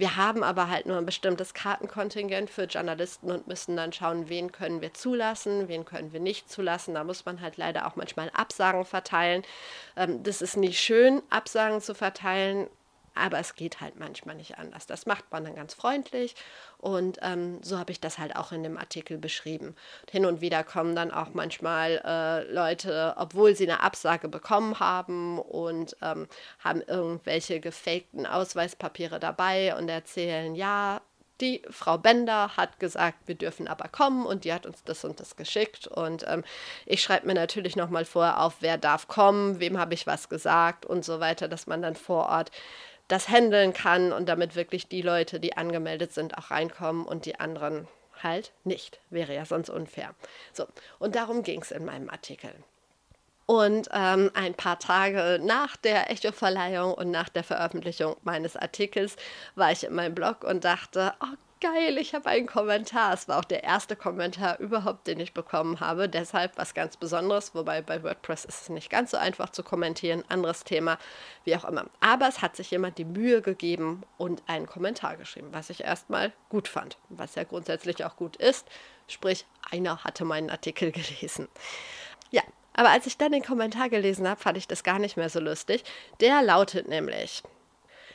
wir 0.00 0.16
haben 0.16 0.42
aber 0.42 0.68
halt 0.68 0.86
nur 0.86 0.96
ein 0.96 1.04
bestimmtes 1.04 1.52
Kartenkontingent 1.52 2.48
für 2.48 2.64
Journalisten 2.64 3.30
und 3.30 3.46
müssen 3.46 3.76
dann 3.76 3.92
schauen, 3.92 4.30
wen 4.30 4.50
können 4.50 4.80
wir 4.80 4.94
zulassen, 4.94 5.68
wen 5.68 5.84
können 5.84 6.14
wir 6.14 6.20
nicht 6.20 6.50
zulassen. 6.50 6.94
Da 6.94 7.04
muss 7.04 7.26
man 7.26 7.42
halt 7.42 7.58
leider 7.58 7.86
auch 7.86 7.96
manchmal 7.96 8.30
Absagen 8.30 8.86
verteilen. 8.86 9.42
Ähm, 9.96 10.22
das 10.22 10.40
ist 10.40 10.56
nicht 10.56 10.80
schön, 10.80 11.20
Absagen 11.28 11.82
zu 11.82 11.94
verteilen, 11.94 12.68
aber 13.14 13.38
es 13.38 13.54
geht 13.54 13.80
halt 13.80 13.98
manchmal 13.98 14.36
nicht 14.36 14.58
anders. 14.58 14.86
Das 14.86 15.06
macht 15.06 15.24
man 15.30 15.44
dann 15.44 15.54
ganz 15.54 15.74
freundlich 15.74 16.34
und 16.78 17.18
ähm, 17.22 17.62
so 17.62 17.78
habe 17.78 17.92
ich 17.92 18.00
das 18.00 18.18
halt 18.18 18.36
auch 18.36 18.52
in 18.52 18.62
dem 18.62 18.78
Artikel 18.78 19.18
beschrieben. 19.18 19.74
Hin 20.10 20.26
und 20.26 20.40
wieder 20.40 20.64
kommen 20.64 20.94
dann 20.94 21.10
auch 21.10 21.34
manchmal 21.34 22.00
äh, 22.04 22.52
Leute, 22.52 23.14
obwohl 23.16 23.54
sie 23.54 23.70
eine 23.70 23.82
Absage 23.82 24.28
bekommen 24.28 24.80
haben 24.80 25.38
und 25.38 25.96
ähm, 26.02 26.26
haben 26.58 26.82
irgendwelche 26.82 27.60
gefakten 27.60 28.26
Ausweispapiere 28.26 29.20
dabei 29.20 29.76
und 29.76 29.88
erzählen, 29.88 30.54
ja, 30.54 31.00
die 31.40 31.62
Frau 31.70 31.98
Bender 31.98 32.56
hat 32.56 32.78
gesagt, 32.78 33.16
wir 33.26 33.34
dürfen 33.34 33.66
aber 33.66 33.88
kommen 33.88 34.26
und 34.26 34.44
die 34.44 34.52
hat 34.52 34.66
uns 34.66 34.84
das 34.84 35.04
und 35.04 35.20
das 35.20 35.36
geschickt. 35.36 35.86
Und 35.86 36.24
ähm, 36.28 36.44
ich 36.86 37.02
schreibe 37.02 37.26
mir 37.26 37.34
natürlich 37.34 37.76
nochmal 37.76 38.04
vorher 38.04 38.40
auf, 38.40 38.56
wer 38.60 38.78
darf 38.78 39.08
kommen, 39.08 39.60
wem 39.60 39.78
habe 39.78 39.94
ich 39.94 40.06
was 40.06 40.28
gesagt 40.28 40.86
und 40.86 41.04
so 41.04 41.20
weiter, 41.20 41.48
dass 41.48 41.66
man 41.66 41.82
dann 41.82 41.96
vor 41.96 42.28
Ort 42.28 42.50
das 43.10 43.28
handeln 43.28 43.72
kann 43.72 44.12
und 44.12 44.28
damit 44.28 44.54
wirklich 44.54 44.86
die 44.86 45.02
Leute, 45.02 45.40
die 45.40 45.56
angemeldet 45.56 46.12
sind, 46.12 46.38
auch 46.38 46.50
reinkommen 46.50 47.04
und 47.04 47.26
die 47.26 47.40
anderen 47.40 47.88
halt 48.22 48.52
nicht. 48.64 49.00
Wäre 49.10 49.34
ja 49.34 49.44
sonst 49.44 49.68
unfair. 49.68 50.14
So, 50.52 50.66
und 50.98 51.16
darum 51.16 51.42
ging 51.42 51.60
es 51.60 51.72
in 51.72 51.84
meinem 51.84 52.08
Artikel. 52.08 52.52
Und 53.46 53.88
ähm, 53.92 54.30
ein 54.34 54.54
paar 54.54 54.78
Tage 54.78 55.40
nach 55.42 55.76
der 55.76 56.08
Echo-Verleihung 56.08 56.94
und 56.94 57.10
nach 57.10 57.28
der 57.28 57.42
Veröffentlichung 57.42 58.16
meines 58.22 58.56
Artikels 58.56 59.16
war 59.56 59.72
ich 59.72 59.82
in 59.82 59.92
meinem 59.92 60.14
Blog 60.14 60.44
und 60.44 60.64
dachte, 60.64 61.14
oh 61.20 61.36
geil, 61.60 61.98
ich 61.98 62.14
habe 62.14 62.28
einen 62.28 62.46
Kommentar. 62.46 63.12
Es 63.12 63.28
war 63.28 63.38
auch 63.38 63.44
der 63.44 63.62
erste 63.62 63.96
Kommentar 63.96 64.58
überhaupt, 64.58 65.06
den 65.06 65.20
ich 65.20 65.34
bekommen 65.34 65.80
habe. 65.80 66.08
Deshalb 66.08 66.56
was 66.56 66.74
ganz 66.74 66.96
Besonderes, 66.96 67.54
wobei 67.54 67.82
bei 67.82 68.02
WordPress 68.02 68.44
ist 68.44 68.62
es 68.62 68.68
nicht 68.68 68.90
ganz 68.90 69.10
so 69.12 69.16
einfach 69.16 69.50
zu 69.50 69.62
kommentieren. 69.62 70.24
Anderes 70.28 70.64
Thema, 70.64 70.98
wie 71.44 71.54
auch 71.56 71.64
immer. 71.64 71.86
Aber 72.00 72.28
es 72.28 72.42
hat 72.42 72.56
sich 72.56 72.70
jemand 72.70 72.98
die 72.98 73.04
Mühe 73.04 73.42
gegeben 73.42 74.02
und 74.16 74.42
einen 74.46 74.66
Kommentar 74.66 75.16
geschrieben, 75.16 75.48
was 75.52 75.70
ich 75.70 75.84
erstmal 75.84 76.32
gut 76.48 76.68
fand. 76.68 76.96
Was 77.08 77.34
ja 77.34 77.44
grundsätzlich 77.44 78.04
auch 78.04 78.16
gut 78.16 78.36
ist. 78.36 78.66
Sprich, 79.06 79.44
einer 79.70 80.04
hatte 80.04 80.24
meinen 80.24 80.50
Artikel 80.50 80.90
gelesen. 80.92 81.48
Ja, 82.30 82.42
aber 82.72 82.90
als 82.90 83.06
ich 83.06 83.18
dann 83.18 83.32
den 83.32 83.44
Kommentar 83.44 83.88
gelesen 83.88 84.28
habe, 84.28 84.40
fand 84.40 84.56
ich 84.56 84.66
das 84.66 84.82
gar 84.82 84.98
nicht 84.98 85.16
mehr 85.16 85.28
so 85.28 85.40
lustig. 85.40 85.84
Der 86.20 86.42
lautet 86.42 86.88
nämlich, 86.88 87.42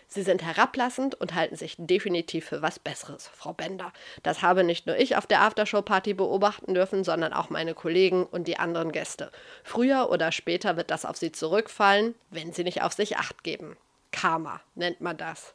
Sie 0.08 0.22
sind 0.22 0.44
herablassend 0.44 1.16
und 1.16 1.34
halten 1.34 1.56
sich 1.56 1.76
definitiv 1.78 2.46
für 2.46 2.62
was 2.62 2.80
Besseres, 2.80 3.28
Frau 3.28 3.54
Bender. 3.54 3.92
Das 4.24 4.42
habe 4.42 4.64
nicht 4.64 4.88
nur 4.88 4.98
ich 4.98 5.16
auf 5.16 5.28
der 5.28 5.42
Aftershow-Party 5.42 6.14
beobachten 6.14 6.74
dürfen, 6.74 7.04
sondern 7.04 7.34
auch 7.34 7.50
meine 7.50 7.74
Kollegen 7.74 8.26
und 8.26 8.48
die 8.48 8.58
anderen 8.58 8.92
Gäste. 8.92 9.32
Früher 9.64 10.10
oder 10.10 10.32
später 10.32 10.78
wird 10.78 10.92
das 10.92 11.06
auf 11.06 11.18
Sie 11.18 11.32
zurückfallen, 11.32 12.16
wenn 12.30 12.54
Sie 12.54 12.64
nicht 12.64 12.82
auf 12.82 12.94
sich 12.94 13.18
acht 13.18 13.44
geben. 13.44 13.78
Karma 14.12 14.62
nennt 14.76 15.02
man 15.02 15.18
das. 15.18 15.54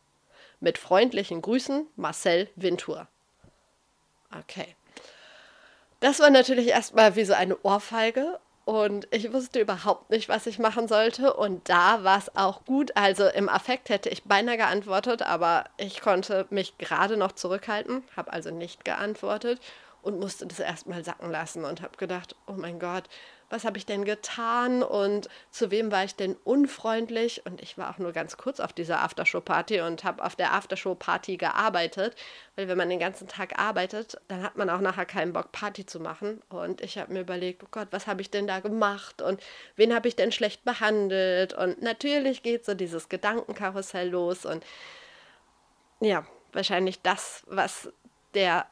Mit 0.60 0.76
freundlichen 0.76 1.40
Grüßen, 1.40 1.86
Marcel 1.96 2.48
Wintour. 2.56 3.08
Okay. 4.38 4.76
Das 6.00 6.20
war 6.20 6.30
natürlich 6.30 6.68
erstmal 6.68 7.16
wie 7.16 7.24
so 7.24 7.34
eine 7.34 7.58
Ohrfeige 7.62 8.38
und 8.64 9.08
ich 9.10 9.32
wusste 9.32 9.60
überhaupt 9.60 10.10
nicht, 10.10 10.28
was 10.28 10.46
ich 10.46 10.58
machen 10.58 10.86
sollte. 10.86 11.34
Und 11.34 11.68
da 11.68 12.04
war 12.04 12.18
es 12.18 12.36
auch 12.36 12.64
gut. 12.64 12.96
Also 12.96 13.26
im 13.26 13.48
Affekt 13.48 13.88
hätte 13.88 14.08
ich 14.08 14.24
beinahe 14.24 14.56
geantwortet, 14.56 15.22
aber 15.22 15.64
ich 15.76 16.00
konnte 16.00 16.46
mich 16.50 16.78
gerade 16.78 17.16
noch 17.16 17.32
zurückhalten, 17.32 18.04
habe 18.16 18.32
also 18.32 18.50
nicht 18.50 18.84
geantwortet 18.84 19.60
und 20.02 20.20
musste 20.20 20.46
das 20.46 20.60
erstmal 20.60 21.04
sacken 21.04 21.30
lassen 21.30 21.64
und 21.64 21.82
habe 21.82 21.96
gedacht, 21.96 22.36
oh 22.46 22.54
mein 22.54 22.78
Gott, 22.78 23.04
was 23.50 23.64
habe 23.64 23.76
ich 23.76 23.84
denn 23.84 24.04
getan 24.04 24.82
und 24.82 25.28
zu 25.50 25.70
wem 25.72 25.90
war 25.90 26.04
ich 26.04 26.14
denn 26.14 26.36
unfreundlich? 26.44 27.44
Und 27.44 27.60
ich 27.60 27.76
war 27.76 27.90
auch 27.90 27.98
nur 27.98 28.12
ganz 28.12 28.36
kurz 28.36 28.60
auf 28.60 28.72
dieser 28.72 29.02
Aftershow-Party 29.02 29.80
und 29.80 30.04
habe 30.04 30.24
auf 30.24 30.36
der 30.36 30.54
Aftershow-Party 30.54 31.36
gearbeitet, 31.36 32.14
weil 32.54 32.68
wenn 32.68 32.78
man 32.78 32.88
den 32.88 33.00
ganzen 33.00 33.26
Tag 33.26 33.58
arbeitet, 33.58 34.20
dann 34.28 34.42
hat 34.42 34.56
man 34.56 34.70
auch 34.70 34.80
nachher 34.80 35.04
keinen 35.04 35.32
Bock, 35.32 35.50
Party 35.50 35.84
zu 35.84 35.98
machen. 35.98 36.40
Und 36.48 36.80
ich 36.80 36.96
habe 36.96 37.12
mir 37.12 37.20
überlegt, 37.20 37.64
oh 37.64 37.68
Gott, 37.72 37.88
was 37.90 38.06
habe 38.06 38.22
ich 38.22 38.30
denn 38.30 38.46
da 38.46 38.60
gemacht 38.60 39.20
und 39.20 39.42
wen 39.74 39.94
habe 39.94 40.06
ich 40.06 40.14
denn 40.14 40.30
schlecht 40.30 40.64
behandelt? 40.64 41.52
Und 41.52 41.82
natürlich 41.82 42.44
geht 42.44 42.64
so 42.64 42.74
dieses 42.74 43.08
Gedankenkarussell 43.08 44.08
los 44.08 44.46
und 44.46 44.64
ja, 46.00 46.24
wahrscheinlich 46.52 47.02
das, 47.02 47.42
was 47.46 47.92
der 48.34 48.66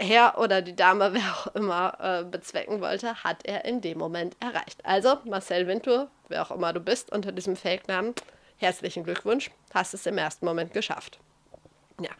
Herr 0.00 0.38
oder 0.38 0.62
die 0.62 0.76
Dame, 0.76 1.12
wer 1.14 1.22
auch 1.22 1.54
immer, 1.54 1.96
äh, 2.00 2.24
bezwecken 2.24 2.80
wollte, 2.80 3.22
hat 3.24 3.44
er 3.44 3.64
in 3.64 3.80
dem 3.80 3.98
Moment 3.98 4.36
erreicht. 4.40 4.84
Also, 4.84 5.18
Marcel 5.24 5.66
Wintour, 5.66 6.08
wer 6.28 6.42
auch 6.42 6.50
immer 6.50 6.72
du 6.72 6.80
bist, 6.80 7.12
unter 7.12 7.32
diesem 7.32 7.56
Fake-Namen, 7.56 8.14
herzlichen 8.58 9.04
Glückwunsch, 9.04 9.50
hast 9.72 9.94
es 9.94 10.06
im 10.06 10.18
ersten 10.18 10.46
Moment 10.46 10.72
geschafft. 10.72 11.18
Ja. 12.00 12.10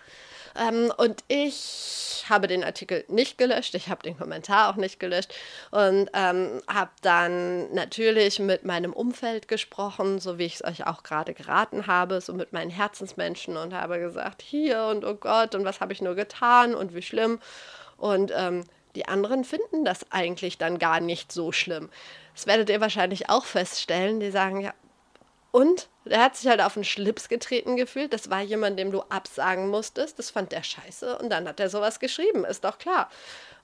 Ähm, 0.58 0.92
und 0.96 1.24
ich 1.28 2.24
habe 2.28 2.46
den 2.46 2.64
Artikel 2.64 3.04
nicht 3.08 3.38
gelöscht, 3.38 3.74
ich 3.74 3.88
habe 3.88 4.02
den 4.02 4.18
Kommentar 4.18 4.70
auch 4.70 4.76
nicht 4.76 4.98
gelöscht 4.98 5.32
und 5.70 6.08
ähm, 6.12 6.60
habe 6.66 6.90
dann 7.02 7.72
natürlich 7.72 8.38
mit 8.38 8.64
meinem 8.64 8.92
Umfeld 8.92 9.48
gesprochen, 9.48 10.18
so 10.18 10.38
wie 10.38 10.44
ich 10.44 10.56
es 10.56 10.64
euch 10.64 10.86
auch 10.86 11.02
gerade 11.02 11.34
geraten 11.34 11.86
habe, 11.86 12.20
so 12.20 12.32
mit 12.32 12.52
meinen 12.52 12.70
Herzensmenschen 12.70 13.56
und 13.56 13.74
habe 13.74 13.98
gesagt, 13.98 14.42
hier 14.42 14.84
und 14.84 15.04
oh 15.04 15.14
Gott 15.14 15.54
und 15.54 15.64
was 15.64 15.80
habe 15.80 15.92
ich 15.92 16.02
nur 16.02 16.14
getan 16.14 16.74
und 16.74 16.94
wie 16.94 17.02
schlimm. 17.02 17.38
Und 17.96 18.32
ähm, 18.34 18.64
die 18.96 19.06
anderen 19.06 19.44
finden 19.44 19.84
das 19.84 20.10
eigentlich 20.10 20.58
dann 20.58 20.78
gar 20.78 21.00
nicht 21.00 21.30
so 21.30 21.52
schlimm. 21.52 21.90
Das 22.34 22.46
werdet 22.46 22.70
ihr 22.70 22.80
wahrscheinlich 22.80 23.30
auch 23.30 23.44
feststellen. 23.44 24.20
Die 24.20 24.30
sagen, 24.30 24.60
ja, 24.60 24.72
und 25.56 25.88
der 26.04 26.22
hat 26.22 26.36
sich 26.36 26.50
halt 26.50 26.60
auf 26.60 26.74
den 26.74 26.84
Schlips 26.84 27.30
getreten 27.30 27.76
gefühlt. 27.76 28.12
Das 28.12 28.28
war 28.28 28.42
jemand, 28.42 28.78
dem 28.78 28.92
du 28.92 29.00
absagen 29.08 29.70
musstest. 29.70 30.18
Das 30.18 30.28
fand 30.28 30.52
der 30.52 30.62
scheiße. 30.62 31.16
Und 31.16 31.30
dann 31.30 31.48
hat 31.48 31.58
er 31.60 31.70
sowas 31.70 31.98
geschrieben, 31.98 32.44
ist 32.44 32.62
doch 32.64 32.76
klar. 32.76 33.08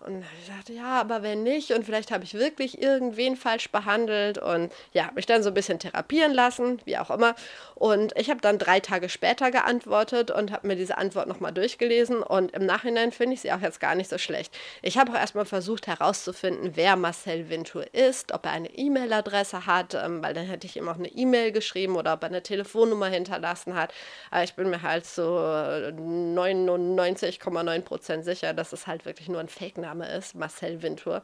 Und 0.06 0.24
ich 0.40 0.48
dachte, 0.48 0.72
ja, 0.72 1.00
aber 1.00 1.22
wenn 1.22 1.42
nicht 1.42 1.72
und 1.72 1.84
vielleicht 1.84 2.10
habe 2.10 2.24
ich 2.24 2.32
wirklich 2.34 2.80
irgendwen 2.82 3.36
falsch 3.36 3.70
behandelt 3.70 4.38
und 4.38 4.72
ja, 4.92 5.10
mich 5.14 5.26
dann 5.26 5.42
so 5.42 5.50
ein 5.50 5.54
bisschen 5.54 5.78
therapieren 5.78 6.32
lassen, 6.34 6.80
wie 6.84 6.98
auch 6.98 7.10
immer. 7.10 7.34
Und 7.74 8.12
ich 8.16 8.30
habe 8.30 8.40
dann 8.40 8.58
drei 8.58 8.80
Tage 8.80 9.08
später 9.08 9.52
geantwortet 9.52 10.32
und 10.32 10.50
habe 10.50 10.66
mir 10.66 10.76
diese 10.76 10.98
Antwort 10.98 11.28
nochmal 11.28 11.52
durchgelesen 11.52 12.22
und 12.22 12.52
im 12.52 12.66
Nachhinein 12.66 13.12
finde 13.12 13.34
ich 13.34 13.42
sie 13.42 13.52
auch 13.52 13.60
jetzt 13.60 13.80
gar 13.80 13.94
nicht 13.94 14.10
so 14.10 14.18
schlecht. 14.18 14.52
Ich 14.82 14.98
habe 14.98 15.12
auch 15.12 15.16
erstmal 15.16 15.44
versucht 15.44 15.86
herauszufinden, 15.86 16.72
wer 16.74 16.96
Marcel 16.96 17.48
Vintour 17.48 17.94
ist, 17.94 18.32
ob 18.32 18.46
er 18.46 18.52
eine 18.52 18.70
E-Mail-Adresse 18.70 19.66
hat, 19.66 19.94
ähm, 19.94 20.22
weil 20.22 20.34
dann 20.34 20.46
hätte 20.46 20.66
ich 20.66 20.76
ihm 20.76 20.88
auch 20.88 20.98
eine 20.98 21.08
E-Mail 21.08 21.52
geschrieben 21.52 21.96
oder 21.96 22.14
ob 22.14 22.22
er 22.22 22.28
eine 22.28 22.42
Telefonnummer 22.42 23.06
hinterlassen 23.06 23.74
hat. 23.74 23.94
Aber 24.30 24.42
ich 24.42 24.54
bin 24.54 24.70
mir 24.70 24.82
halt 24.82 25.06
so 25.06 25.22
99,9% 25.22 28.22
sicher, 28.22 28.52
dass 28.52 28.72
es 28.72 28.86
halt 28.86 29.04
wirklich 29.04 29.28
nur 29.28 29.40
ein 29.40 29.48
Fake-Name 29.48 29.91
Name 29.92 30.10
ist, 30.10 30.34
Marcel 30.34 30.82
Wintour. 30.82 31.22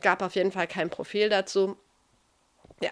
Gab 0.00 0.22
auf 0.22 0.34
jeden 0.34 0.50
Fall 0.50 0.66
kein 0.66 0.90
Profil 0.90 1.28
dazu. 1.28 1.76
Ja, 2.80 2.90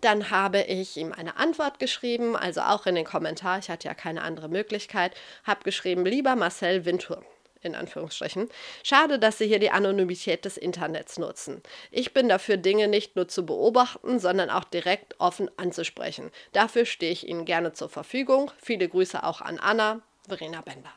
dann 0.00 0.30
habe 0.30 0.62
ich 0.62 0.96
ihm 0.96 1.12
eine 1.12 1.36
Antwort 1.36 1.78
geschrieben, 1.78 2.36
also 2.36 2.62
auch 2.62 2.86
in 2.86 2.94
den 2.94 3.04
Kommentar, 3.04 3.58
ich 3.58 3.68
hatte 3.68 3.86
ja 3.86 3.92
keine 3.92 4.22
andere 4.22 4.48
Möglichkeit, 4.48 5.14
habe 5.44 5.62
geschrieben, 5.62 6.06
lieber 6.06 6.36
Marcel 6.36 6.86
Wintour, 6.86 7.22
in 7.60 7.74
Anführungsstrichen. 7.74 8.48
Schade, 8.82 9.18
dass 9.18 9.36
Sie 9.36 9.46
hier 9.46 9.58
die 9.58 9.70
Anonymität 9.70 10.46
des 10.46 10.56
Internets 10.56 11.18
nutzen. 11.18 11.62
Ich 11.90 12.14
bin 12.14 12.30
dafür, 12.30 12.56
Dinge 12.56 12.88
nicht 12.88 13.14
nur 13.14 13.28
zu 13.28 13.44
beobachten, 13.44 14.18
sondern 14.18 14.48
auch 14.48 14.64
direkt 14.64 15.20
offen 15.20 15.50
anzusprechen. 15.58 16.30
Dafür 16.54 16.86
stehe 16.86 17.12
ich 17.12 17.28
Ihnen 17.28 17.44
gerne 17.44 17.74
zur 17.74 17.90
Verfügung. 17.90 18.50
Viele 18.56 18.88
Grüße 18.88 19.22
auch 19.22 19.42
an 19.42 19.58
Anna, 19.58 20.00
Verena 20.26 20.62
Bender. 20.62 20.92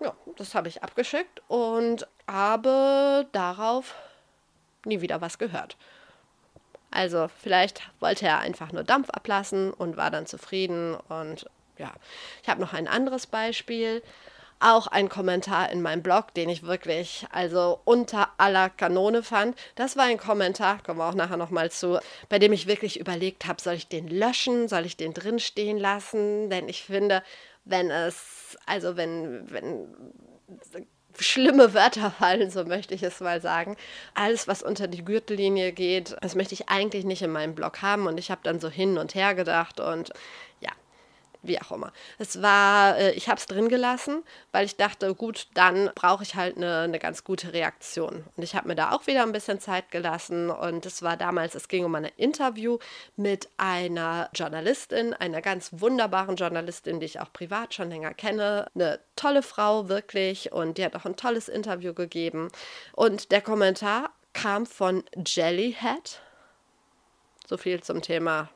Ja, 0.00 0.14
das 0.36 0.54
habe 0.54 0.68
ich 0.68 0.82
abgeschickt 0.82 1.42
und 1.48 2.06
habe 2.26 3.26
darauf 3.32 3.94
nie 4.84 5.00
wieder 5.02 5.20
was 5.20 5.38
gehört. 5.38 5.76
Also 6.90 7.28
vielleicht 7.40 7.82
wollte 8.00 8.26
er 8.26 8.40
einfach 8.40 8.72
nur 8.72 8.82
Dampf 8.82 9.10
ablassen 9.10 9.72
und 9.72 9.96
war 9.96 10.10
dann 10.10 10.26
zufrieden. 10.26 10.96
Und 11.08 11.46
ja, 11.78 11.92
ich 12.42 12.48
habe 12.48 12.60
noch 12.60 12.72
ein 12.72 12.88
anderes 12.88 13.26
Beispiel. 13.26 14.02
Auch 14.62 14.88
ein 14.88 15.08
Kommentar 15.08 15.70
in 15.70 15.80
meinem 15.80 16.02
Blog, 16.02 16.34
den 16.34 16.50
ich 16.50 16.64
wirklich 16.64 17.26
also 17.30 17.80
unter 17.86 18.28
aller 18.36 18.68
Kanone 18.68 19.22
fand. 19.22 19.56
Das 19.74 19.96
war 19.96 20.04
ein 20.04 20.18
Kommentar, 20.18 20.82
kommen 20.82 20.98
wir 20.98 21.08
auch 21.08 21.14
nachher 21.14 21.38
nochmal 21.38 21.70
zu, 21.70 21.98
bei 22.28 22.38
dem 22.38 22.52
ich 22.52 22.66
wirklich 22.66 23.00
überlegt 23.00 23.46
habe, 23.46 23.62
soll 23.62 23.74
ich 23.74 23.88
den 23.88 24.08
löschen, 24.08 24.68
soll 24.68 24.84
ich 24.84 24.98
den 24.98 25.14
drin 25.14 25.38
stehen 25.38 25.78
lassen? 25.78 26.50
Denn 26.50 26.68
ich 26.68 26.82
finde, 26.82 27.22
wenn 27.64 27.90
es, 27.90 28.56
also 28.66 28.96
wenn, 28.96 29.50
wenn 29.50 29.88
schlimme 31.18 31.74
Wörter 31.74 32.10
fallen, 32.18 32.50
so 32.50 32.64
möchte 32.64 32.94
ich 32.94 33.02
es 33.02 33.20
mal 33.20 33.40
sagen. 33.40 33.76
Alles, 34.14 34.48
was 34.48 34.62
unter 34.62 34.88
die 34.88 35.04
Gürtellinie 35.04 35.72
geht, 35.72 36.16
das 36.20 36.34
möchte 36.34 36.54
ich 36.54 36.68
eigentlich 36.68 37.04
nicht 37.04 37.22
in 37.22 37.30
meinem 37.30 37.54
Blog 37.54 37.82
haben. 37.82 38.06
Und 38.06 38.18
ich 38.18 38.30
habe 38.30 38.40
dann 38.44 38.60
so 38.60 38.68
hin 38.68 38.98
und 38.98 39.14
her 39.14 39.34
gedacht 39.34 39.80
und 39.80 40.12
wie 41.42 41.60
auch 41.60 41.72
immer. 41.72 41.92
Es 42.18 42.42
war, 42.42 42.98
äh, 42.98 43.12
ich 43.12 43.28
habe 43.28 43.38
es 43.38 43.46
drin 43.46 43.68
gelassen, 43.68 44.22
weil 44.52 44.66
ich 44.66 44.76
dachte, 44.76 45.14
gut, 45.14 45.46
dann 45.54 45.90
brauche 45.94 46.22
ich 46.22 46.34
halt 46.34 46.56
eine, 46.56 46.80
eine 46.80 46.98
ganz 46.98 47.24
gute 47.24 47.52
Reaktion. 47.52 48.24
Und 48.36 48.42
ich 48.42 48.54
habe 48.54 48.68
mir 48.68 48.74
da 48.74 48.92
auch 48.92 49.06
wieder 49.06 49.22
ein 49.22 49.32
bisschen 49.32 49.60
Zeit 49.60 49.90
gelassen. 49.90 50.50
Und 50.50 50.86
es 50.86 51.02
war 51.02 51.16
damals, 51.16 51.54
es 51.54 51.68
ging 51.68 51.84
um 51.84 51.94
ein 51.94 52.08
Interview 52.16 52.78
mit 53.16 53.48
einer 53.56 54.28
Journalistin, 54.34 55.14
einer 55.14 55.40
ganz 55.40 55.70
wunderbaren 55.72 56.36
Journalistin, 56.36 57.00
die 57.00 57.06
ich 57.06 57.20
auch 57.20 57.32
privat 57.32 57.74
schon 57.74 57.90
länger 57.90 58.14
kenne. 58.14 58.66
Eine 58.74 59.00
tolle 59.16 59.42
Frau, 59.42 59.88
wirklich. 59.88 60.52
Und 60.52 60.78
die 60.78 60.84
hat 60.84 60.94
auch 60.96 61.04
ein 61.04 61.16
tolles 61.16 61.48
Interview 61.48 61.94
gegeben. 61.94 62.48
Und 62.92 63.32
der 63.32 63.40
Kommentar 63.40 64.10
kam 64.32 64.66
von 64.66 65.04
Jellyhead. 65.26 66.20
So 67.48 67.56
viel 67.56 67.82
zum 67.82 68.00
Thema 68.00 68.48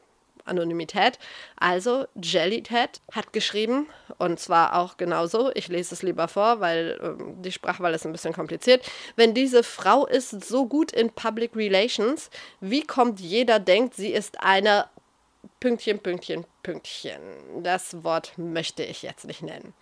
Anonymität. 0.45 1.19
Also 1.57 2.07
Jellyhead 2.21 3.01
hat 3.13 3.33
geschrieben, 3.33 3.87
und 4.19 4.39
zwar 4.39 4.77
auch 4.77 4.97
genauso, 4.97 5.51
ich 5.55 5.69
lese 5.69 5.95
es 5.95 6.03
lieber 6.03 6.29
vor, 6.29 6.61
weil 6.61 6.99
ähm, 7.03 7.43
die 7.43 7.53
Sprachwahl 7.53 7.95
ist 7.95 8.07
ein 8.07 8.13
bisschen 8.13 8.33
kompliziert. 8.33 8.85
Wenn 9.17 9.35
diese 9.35 9.63
Frau 9.63 10.07
ist 10.07 10.45
so 10.45 10.67
gut 10.67 10.93
in 10.93 11.11
Public 11.11 11.57
Relations, 11.57 12.31
wie 12.61 12.83
kommt 12.83 13.21
jeder 13.21 13.59
denkt, 13.59 13.95
sie 13.95 14.13
ist 14.13 14.41
eine 14.41 14.87
Pünktchen, 15.61 15.99
Pünktchen, 15.99 16.45
Pünktchen. 16.63 17.21
Das 17.63 18.05
Wort 18.05 18.33
möchte 18.37 18.83
ich 18.83 19.03
jetzt 19.03 19.25
nicht 19.25 19.43
nennen. 19.43 19.75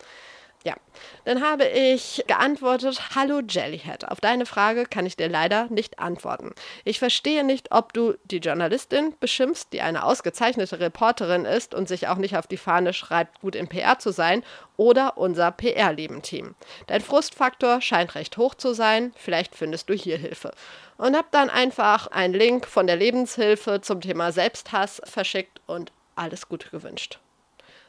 Ja, 0.64 0.76
dann 1.24 1.42
habe 1.42 1.66
ich 1.66 2.22
geantwortet, 2.28 3.16
hallo 3.16 3.40
Jellyhead. 3.40 4.08
Auf 4.08 4.20
deine 4.20 4.46
Frage 4.46 4.84
kann 4.84 5.06
ich 5.06 5.16
dir 5.16 5.28
leider 5.28 5.66
nicht 5.70 5.98
antworten. 5.98 6.54
Ich 6.84 7.00
verstehe 7.00 7.42
nicht, 7.42 7.72
ob 7.72 7.92
du 7.92 8.14
die 8.24 8.38
Journalistin 8.38 9.16
beschimpfst, 9.18 9.72
die 9.72 9.80
eine 9.80 10.04
ausgezeichnete 10.04 10.78
Reporterin 10.78 11.46
ist 11.46 11.74
und 11.74 11.88
sich 11.88 12.06
auch 12.06 12.16
nicht 12.16 12.36
auf 12.36 12.46
die 12.46 12.56
Fahne 12.56 12.92
schreibt, 12.92 13.40
gut 13.40 13.56
im 13.56 13.66
PR 13.66 13.98
zu 13.98 14.12
sein, 14.12 14.44
oder 14.76 15.18
unser 15.18 15.50
PR-Leben-Team. 15.50 16.54
Dein 16.86 17.00
Frustfaktor 17.00 17.80
scheint 17.80 18.14
recht 18.14 18.36
hoch 18.36 18.54
zu 18.54 18.72
sein, 18.72 19.12
vielleicht 19.16 19.56
findest 19.56 19.88
du 19.88 19.94
hier 19.94 20.16
Hilfe. 20.16 20.52
Und 20.96 21.16
hab 21.16 21.32
dann 21.32 21.50
einfach 21.50 22.06
einen 22.06 22.34
Link 22.34 22.66
von 22.66 22.86
der 22.86 22.96
Lebenshilfe 22.96 23.80
zum 23.80 24.00
Thema 24.00 24.30
Selbsthass 24.30 25.02
verschickt 25.04 25.60
und 25.66 25.90
alles 26.14 26.48
Gute 26.48 26.70
gewünscht. 26.70 27.18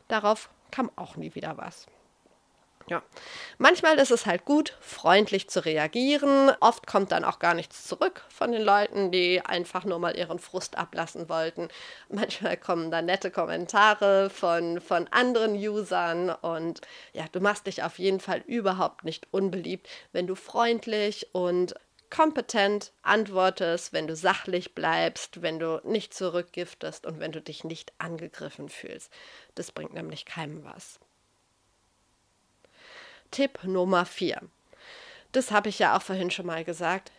Darauf 0.08 0.50
kam 0.72 0.90
auch 0.96 1.16
nie 1.16 1.36
wieder 1.36 1.58
was. 1.58 1.86
Ja, 2.90 3.02
manchmal 3.58 3.98
ist 3.98 4.12
es 4.12 4.26
halt 4.26 4.44
gut, 4.44 4.78
freundlich 4.82 5.50
zu 5.50 5.64
reagieren. 5.64 6.52
Oft 6.60 6.86
kommt 6.86 7.14
dann 7.14 7.24
auch 7.24 7.40
gar 7.40 7.54
nichts 7.54 7.88
zurück 7.88 8.26
von 8.28 8.52
den 8.52 8.62
Leuten, 8.62 9.10
die 9.10 9.40
einfach 9.40 9.86
nur 9.86 10.00
mal 10.00 10.18
ihren 10.18 10.38
Frust 10.38 10.78
ablassen 10.78 11.30
wollten. 11.30 11.70
Manchmal 12.10 12.58
kommen 12.58 12.92
dann 12.92 13.06
nette 13.06 13.32
Kommentare 13.32 14.30
von, 14.30 14.82
von 14.82 15.08
anderen 15.10 15.56
Usern 15.56 16.30
und 16.30 16.82
ja, 17.14 17.26
du 17.32 17.40
machst 17.40 17.68
dich 17.68 17.84
auf 17.84 18.00
jeden 18.00 18.20
Fall 18.20 18.44
überhaupt 18.48 19.06
nicht 19.06 19.28
unbeliebt, 19.32 19.88
wenn 20.12 20.28
du 20.28 20.36
freundlich 20.36 21.30
und 21.32 21.76
kompetent 22.10 22.92
antwortest, 23.02 23.94
wenn 23.94 24.08
du 24.08 24.16
sachlich 24.16 24.76
bleibst, 24.76 25.42
wenn 25.42 25.58
du 25.58 25.82
nicht 25.86 26.14
zurückgiftest 26.14 27.06
und 27.06 27.20
wenn 27.20 27.32
du 27.32 27.42
dich 27.42 27.64
nicht 27.64 27.94
angegriffen 27.98 28.68
fühlst. 28.68 29.12
Das 29.56 29.72
bringt 29.72 29.94
nämlich 29.94 30.26
keinem 30.26 30.66
was. 30.66 31.00
Tipp 33.34 33.64
Nummer 33.64 34.06
4. 34.06 34.42
Das 35.32 35.52
habe 35.52 35.70
ich 35.70 35.80
ja 35.80 35.98
auch 35.98 36.04
vorhin 36.04 36.30
schon 36.30 36.46
mal 36.46 36.64
gesagt. 36.64 37.12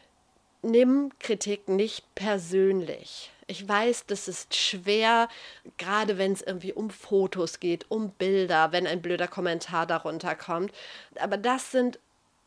Nimm 0.63 1.11
Kritik 1.19 1.69
nicht 1.69 2.15
persönlich. 2.15 3.33
Ich 3.49 3.69
weiß, 3.69 4.07
das 4.07 4.29
ist 4.29 4.55
schwer, 4.55 5.29
gerade 5.77 6.17
wenn 6.17 6.33
es 6.33 6.41
irgendwie 6.41 6.73
um 6.73 6.89
Fotos 6.89 7.59
geht, 7.59 7.91
um 7.91 8.11
Bilder, 8.11 8.71
wenn 8.71 8.87
ein 8.87 9.03
blöder 9.03 9.29
Kommentar 9.29 9.87
darunter 9.87 10.37
kommt. 10.37 10.73
Aber 11.21 11.37
das 11.37 11.73
sind 11.73 11.99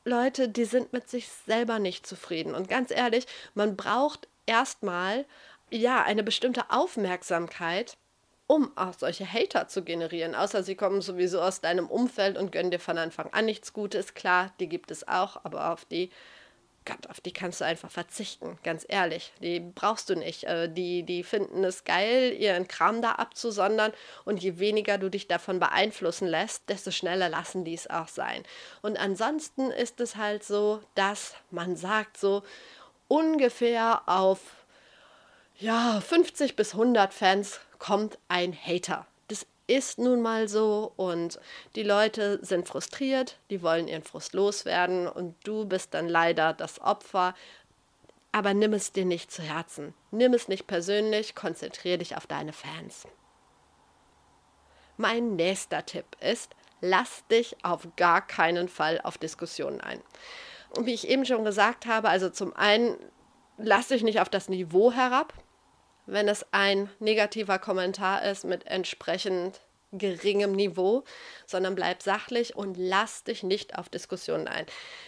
Leute, 0.06 0.48
die 0.48 0.66
sind 0.66 0.94
mit 0.94 1.10
sich 1.10 1.28
selber 1.28 1.78
nicht 1.78 2.08
zufrieden. 2.08 2.56
Und 2.56 2.70
ganz 2.70 2.90
ehrlich, 2.90 3.28
man 3.54 3.76
braucht 3.76 4.30
erstmal 4.46 5.26
ja 5.70 6.02
eine 6.04 6.24
bestimmte 6.24 6.72
Aufmerksamkeit, 6.72 7.98
um 8.48 8.72
auch 8.77 8.94
solche 8.94 9.32
Hater 9.32 9.68
zu 9.68 9.84
generieren. 9.84 10.34
Außer 10.34 10.63
sie 10.63 10.75
kommen 10.75 11.01
sowieso 11.01 11.42
aus 11.42 11.60
deinem 11.60 11.88
Umfeld 11.88 12.38
und 12.38 12.51
gönnen 12.54 12.72
dir 12.72 12.80
von 12.80 12.98
Anfang 12.98 13.32
an 13.34 13.46
nichts 13.46 13.74
Gutes. 13.74 14.13
Klar, 14.13 14.54
die 14.62 14.70
gibt 14.70 14.89
es 14.89 15.06
auch, 15.08 15.44
aber 15.44 15.72
auf 15.74 15.84
die, 15.84 16.10
Gott, 16.86 17.08
auf 17.10 17.20
die 17.20 17.34
kannst 17.34 17.60
du 17.60 17.66
einfach 17.66 17.92
verzichten, 17.92 18.58
ganz 18.63 18.86
ehrlich. 18.88 19.34
Die 19.42 19.60
brauchst 19.60 20.10
du 20.10 20.16
nicht. 20.16 20.46
Äh, 20.46 20.72
die, 20.72 21.04
die 21.04 21.24
finden 21.24 21.66
es 21.66 21.84
geil, 21.84 22.34
ihren 22.39 22.70
Kram 22.70 23.01
da 23.01 23.13
abzusondern 23.13 23.92
und 24.24 24.42
je 24.42 24.60
weniger 24.60 24.98
du 24.98 25.10
dich 25.10 25.27
davon 25.27 25.60
beeinflussen 25.60 26.27
lässt, 26.27 26.70
desto 26.70 26.92
schneller 26.92 27.27
lassen 27.27 27.66
die 27.66 27.74
es 27.74 27.89
auch 27.89 28.08
sein. 28.08 28.44
Und 28.82 28.98
ansonsten 28.98 29.72
ist 29.72 30.00
es 30.00 30.16
halt 30.16 30.46
so, 30.46 30.82
dass 30.96 31.36
man 31.51 31.75
sagt 31.75 32.18
so 32.18 32.44
ungefähr 33.10 34.04
auf 34.06 34.39
ja, 35.60 36.00
50 36.00 36.56
bis 36.56 36.74
100 36.74 37.13
Fans 37.13 37.60
kommt 37.80 38.18
ein 38.28 38.54
Hater. 38.54 39.06
Das 39.28 39.46
ist 39.68 40.00
nun 40.00 40.22
mal 40.22 40.48
so 40.48 40.94
und 40.96 41.40
die 41.76 41.84
Leute 41.84 42.40
sind 42.44 42.68
frustriert, 42.68 43.38
die 43.50 43.62
wollen 43.62 43.88
ihren 43.88 44.04
Frust 44.04 44.34
loswerden 44.34 45.08
und 45.08 45.36
du 45.44 45.66
bist 45.66 45.94
dann 45.94 46.08
leider 46.08 46.54
das 46.54 46.82
Opfer. 46.82 47.36
Aber 48.32 48.54
nimm 48.54 48.74
es 48.74 48.92
dir 48.92 49.06
nicht 49.06 49.32
zu 49.32 49.42
Herzen. 49.42 49.94
Nimm 50.12 50.34
es 50.34 50.48
nicht 50.48 50.68
persönlich, 50.68 51.36
konzentriere 51.36 51.98
dich 51.98 52.16
auf 52.16 52.28
deine 52.28 52.54
Fans. 52.54 53.08
Mein 54.98 55.36
nächster 55.36 55.86
Tipp 55.86 56.06
ist, 56.20 56.56
lass 56.82 57.26
dich 57.28 57.56
auf 57.63 57.88
gar 57.96 58.26
keinen 58.26 58.68
Fall 58.68 59.00
auf 59.04 59.18
Diskussionen 59.18 59.82
ein. 59.82 60.02
Und 60.76 60.86
wie 60.86 60.94
ich 60.94 61.08
eben 61.08 61.26
schon 61.26 61.46
gesagt 61.46 61.86
habe, 61.86 62.10
also 62.10 62.30
zum 62.30 62.56
einen, 62.56 62.98
lass 63.58 63.90
dich 63.90 64.04
nicht 64.04 64.20
auf 64.20 64.30
das 64.30 64.50
Niveau 64.50 64.92
herab, 64.92 65.34
wenn 66.08 66.28
es 66.28 66.46
ein 66.52 66.89
negativer 67.00 67.60
Kommentar 67.60 68.24
ist 68.24 68.43
mit 68.43 68.65
entsprechend 68.65 69.62
geringem 69.91 70.52
Niveau, 70.52 71.04
sondern 71.46 71.76
bleib 71.76 72.02
sachlich 72.02 72.56
und 72.56 72.76
lass 72.78 73.24
dich 73.24 73.43
nicht 73.43 73.78
auf 73.78 73.88
Diskussionen 73.89 74.48
ein. 74.48 74.65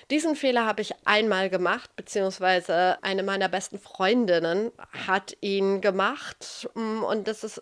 Diesen 0.09 0.35
Fehler 0.35 0.65
habe 0.65 0.81
ich 0.81 0.93
einmal 1.05 1.49
gemacht, 1.49 1.95
beziehungsweise 1.95 2.97
eine 3.03 3.23
meiner 3.23 3.49
besten 3.49 3.77
Freundinnen 3.77 4.71
hat 5.07 5.35
ihn 5.41 5.81
gemacht 5.81 6.69
mm, 6.75 7.03
und 7.03 7.27
das 7.27 7.43
ist 7.43 7.61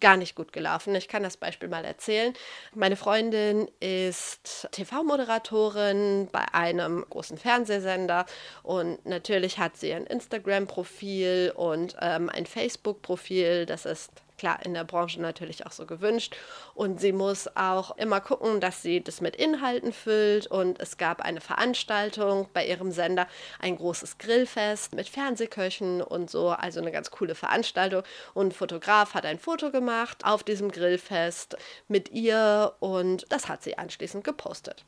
gar 0.00 0.16
nicht 0.16 0.34
gut 0.34 0.52
gelaufen. 0.52 0.94
Ich 0.94 1.08
kann 1.08 1.22
das 1.22 1.36
Beispiel 1.36 1.68
mal 1.68 1.84
erzählen. 1.84 2.34
Meine 2.74 2.96
Freundin 2.96 3.68
ist 3.80 4.68
TV-Moderatorin 4.72 6.28
bei 6.30 6.44
einem 6.52 7.04
großen 7.08 7.38
Fernsehsender 7.38 8.26
und 8.62 9.04
natürlich 9.06 9.58
hat 9.58 9.76
sie 9.76 9.92
ein 9.92 10.06
Instagram-Profil 10.06 11.52
und 11.54 11.96
ähm, 12.00 12.28
ein 12.28 12.46
Facebook-Profil. 12.46 13.66
Das 13.66 13.86
ist 13.86 14.10
klar 14.38 14.64
in 14.64 14.74
der 14.74 14.84
Branche 14.84 15.20
natürlich 15.20 15.66
auch 15.66 15.72
so 15.72 15.84
gewünscht. 15.84 16.36
Und 16.74 17.00
sie 17.00 17.12
muss 17.12 17.48
auch 17.56 17.96
immer 17.96 18.20
gucken, 18.20 18.60
dass 18.60 18.82
sie 18.82 19.02
das 19.02 19.20
mit 19.20 19.36
Inhalten 19.36 19.92
füllt. 19.92 20.46
Und 20.46 20.80
es 20.80 20.96
gab 20.96 21.20
eine 21.20 21.40
Veranstaltung 21.40 22.48
bei 22.52 22.66
ihrem 22.66 22.92
Sender, 22.92 23.26
ein 23.58 23.76
großes 23.76 24.18
Grillfest 24.18 24.94
mit 24.94 25.08
Fernsehköchen 25.08 26.00
und 26.00 26.30
so. 26.30 26.48
Also 26.50 26.80
eine 26.80 26.92
ganz 26.92 27.10
coole 27.10 27.34
Veranstaltung. 27.34 28.02
Und 28.34 28.48
ein 28.48 28.52
Fotograf 28.52 29.14
hat 29.14 29.26
ein 29.26 29.38
Foto 29.38 29.70
gemacht 29.70 30.24
auf 30.24 30.42
diesem 30.42 30.70
Grillfest 30.70 31.56
mit 31.88 32.10
ihr 32.12 32.72
und 32.80 33.26
das 33.30 33.48
hat 33.48 33.62
sie 33.62 33.76
anschließend 33.76 34.24
gepostet. 34.24 34.84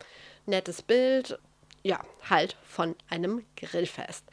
Nettes 0.46 0.82
Bild, 0.82 1.38
ja, 1.82 2.00
halt 2.28 2.56
von 2.62 2.94
einem 3.08 3.44
Grillfest. 3.56 4.24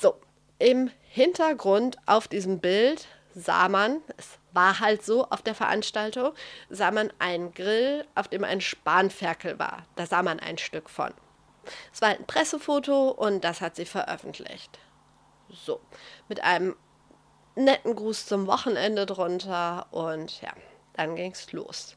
So, 0.00 0.20
im 0.58 0.90
Hintergrund 1.02 1.96
auf 2.06 2.28
diesem 2.28 2.60
Bild 2.60 3.06
sah 3.38 3.68
man, 3.68 4.02
es 4.16 4.38
war 4.52 4.80
halt 4.80 5.04
so 5.04 5.24
auf 5.28 5.42
der 5.42 5.54
Veranstaltung, 5.54 6.32
sah 6.68 6.90
man 6.90 7.12
einen 7.18 7.52
Grill, 7.54 8.06
auf 8.14 8.28
dem 8.28 8.44
ein 8.44 8.60
Spanferkel 8.60 9.58
war. 9.58 9.84
Da 9.96 10.06
sah 10.06 10.22
man 10.22 10.40
ein 10.40 10.58
Stück 10.58 10.90
von. 10.90 11.12
Es 11.92 12.02
war 12.02 12.08
ein 12.08 12.26
Pressefoto 12.26 13.10
und 13.10 13.44
das 13.44 13.60
hat 13.60 13.76
sie 13.76 13.84
veröffentlicht. 13.84 14.78
So, 15.50 15.80
mit 16.28 16.42
einem 16.42 16.76
netten 17.54 17.94
Gruß 17.94 18.26
zum 18.26 18.46
Wochenende 18.46 19.06
drunter 19.06 19.86
und 19.90 20.40
ja, 20.40 20.52
dann 20.94 21.16
ging 21.16 21.32
es 21.32 21.52
los. 21.52 21.96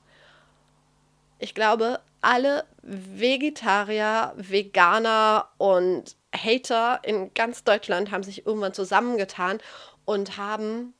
Ich 1.39 1.56
glaube, 1.56 2.01
alle 2.21 2.65
Vegetarier, 2.84 4.34
Veganer 4.36 5.49
und 5.58 6.15
Hater 6.36 6.99
in 7.04 7.34
ganz 7.34 7.63
Deutschland 7.63 8.12
haben 8.12 8.23
sich 8.23 8.45
irgendwann 8.45 8.73
zusammengetan 8.73 9.60
und 10.06 10.38
haben 10.38 10.93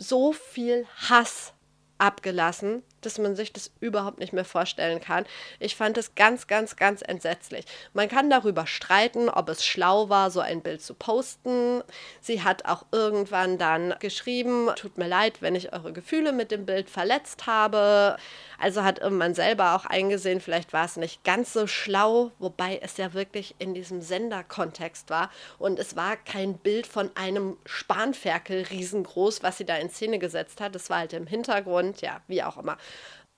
so 0.00 0.32
viel 0.32 0.86
Hass 1.08 1.52
abgelassen, 1.98 2.82
dass 3.00 3.18
man 3.18 3.36
sich 3.36 3.52
das 3.52 3.70
überhaupt 3.80 4.18
nicht 4.18 4.32
mehr 4.32 4.44
vorstellen 4.44 5.00
kann. 5.00 5.24
Ich 5.58 5.76
fand 5.76 5.98
es 5.98 6.14
ganz, 6.14 6.46
ganz, 6.46 6.76
ganz 6.76 7.02
entsetzlich. 7.02 7.64
Man 7.92 8.08
kann 8.08 8.30
darüber 8.30 8.66
streiten, 8.66 9.28
ob 9.28 9.48
es 9.48 9.64
schlau 9.64 10.08
war, 10.08 10.30
so 10.30 10.40
ein 10.40 10.60
Bild 10.60 10.82
zu 10.82 10.94
posten. 10.94 11.82
Sie 12.20 12.42
hat 12.42 12.64
auch 12.66 12.84
irgendwann 12.92 13.58
dann 13.58 13.94
geschrieben, 14.00 14.70
tut 14.76 14.98
mir 14.98 15.08
leid, 15.08 15.42
wenn 15.42 15.54
ich 15.54 15.72
eure 15.72 15.92
Gefühle 15.92 16.32
mit 16.32 16.50
dem 16.50 16.66
Bild 16.66 16.90
verletzt 16.90 17.46
habe. 17.46 18.16
Also 18.58 18.84
hat 18.84 19.00
man 19.10 19.34
selber 19.34 19.74
auch 19.74 19.86
eingesehen, 19.86 20.40
vielleicht 20.40 20.74
war 20.74 20.84
es 20.84 20.96
nicht 20.96 21.24
ganz 21.24 21.54
so 21.54 21.66
schlau, 21.66 22.30
wobei 22.38 22.78
es 22.82 22.98
ja 22.98 23.14
wirklich 23.14 23.54
in 23.58 23.72
diesem 23.72 24.02
Senderkontext 24.02 25.08
war. 25.08 25.30
Und 25.58 25.78
es 25.78 25.96
war 25.96 26.16
kein 26.16 26.58
Bild 26.58 26.86
von 26.86 27.10
einem 27.14 27.56
Spanferkel 27.64 28.66
riesengroß, 28.70 29.42
was 29.42 29.58
sie 29.58 29.64
da 29.64 29.76
in 29.76 29.88
Szene 29.88 30.18
gesetzt 30.18 30.60
hat. 30.60 30.74
Das 30.74 30.90
war 30.90 30.98
halt 30.98 31.14
im 31.14 31.26
Hintergrund, 31.26 32.02
ja, 32.02 32.20
wie 32.26 32.42
auch 32.42 32.58
immer. 32.58 32.76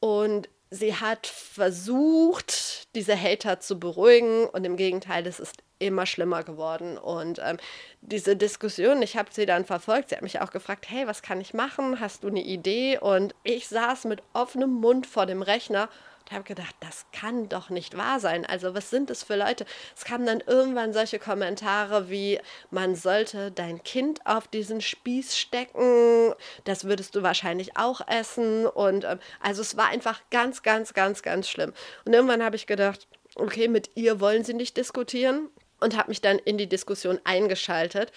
Und 0.00 0.48
sie 0.70 0.94
hat 0.94 1.26
versucht, 1.26 2.94
diese 2.94 3.16
Hater 3.20 3.60
zu 3.60 3.78
beruhigen 3.78 4.46
und 4.46 4.64
im 4.64 4.76
Gegenteil, 4.76 5.26
es 5.26 5.38
ist 5.38 5.62
immer 5.78 6.06
schlimmer 6.06 6.42
geworden. 6.42 6.96
Und 6.96 7.40
ähm, 7.44 7.58
diese 8.00 8.36
Diskussion, 8.36 9.02
ich 9.02 9.16
habe 9.16 9.28
sie 9.32 9.46
dann 9.46 9.64
verfolgt, 9.64 10.08
sie 10.08 10.16
hat 10.16 10.22
mich 10.22 10.40
auch 10.40 10.50
gefragt, 10.50 10.86
hey, 10.88 11.06
was 11.06 11.22
kann 11.22 11.40
ich 11.40 11.54
machen? 11.54 12.00
Hast 12.00 12.24
du 12.24 12.28
eine 12.28 12.42
Idee? 12.42 12.98
Und 12.98 13.34
ich 13.42 13.68
saß 13.68 14.04
mit 14.04 14.22
offenem 14.32 14.70
Mund 14.70 15.06
vor 15.06 15.26
dem 15.26 15.42
Rechner 15.42 15.88
Ich 16.26 16.32
habe 16.32 16.44
gedacht, 16.44 16.74
das 16.80 17.04
kann 17.12 17.48
doch 17.48 17.68
nicht 17.68 17.96
wahr 17.96 18.20
sein. 18.20 18.46
Also 18.46 18.74
was 18.74 18.90
sind 18.90 19.10
das 19.10 19.22
für 19.22 19.36
Leute? 19.36 19.66
Es 19.96 20.04
kamen 20.04 20.24
dann 20.24 20.42
irgendwann 20.46 20.92
solche 20.92 21.18
Kommentare 21.18 22.08
wie, 22.08 22.40
man 22.70 22.94
sollte 22.94 23.50
dein 23.50 23.82
Kind 23.82 24.24
auf 24.26 24.48
diesen 24.48 24.80
Spieß 24.80 25.36
stecken, 25.36 26.34
das 26.64 26.84
würdest 26.84 27.14
du 27.14 27.22
wahrscheinlich 27.22 27.76
auch 27.76 28.00
essen. 28.08 28.66
Und 28.66 29.04
ähm, 29.04 29.18
also 29.40 29.60
es 29.62 29.76
war 29.76 29.88
einfach 29.88 30.20
ganz, 30.30 30.62
ganz, 30.62 30.94
ganz, 30.94 31.22
ganz 31.22 31.48
schlimm. 31.48 31.72
Und 32.04 32.12
irgendwann 32.12 32.42
habe 32.42 32.56
ich 32.56 32.66
gedacht, 32.66 33.08
okay, 33.34 33.68
mit 33.68 33.90
ihr 33.94 34.20
wollen 34.20 34.44
sie 34.44 34.54
nicht 34.54 34.76
diskutieren 34.76 35.48
und 35.80 35.96
habe 35.96 36.10
mich 36.10 36.20
dann 36.20 36.38
in 36.38 36.58
die 36.58 36.68
Diskussion 36.68 37.20
eingeschaltet 37.24 38.12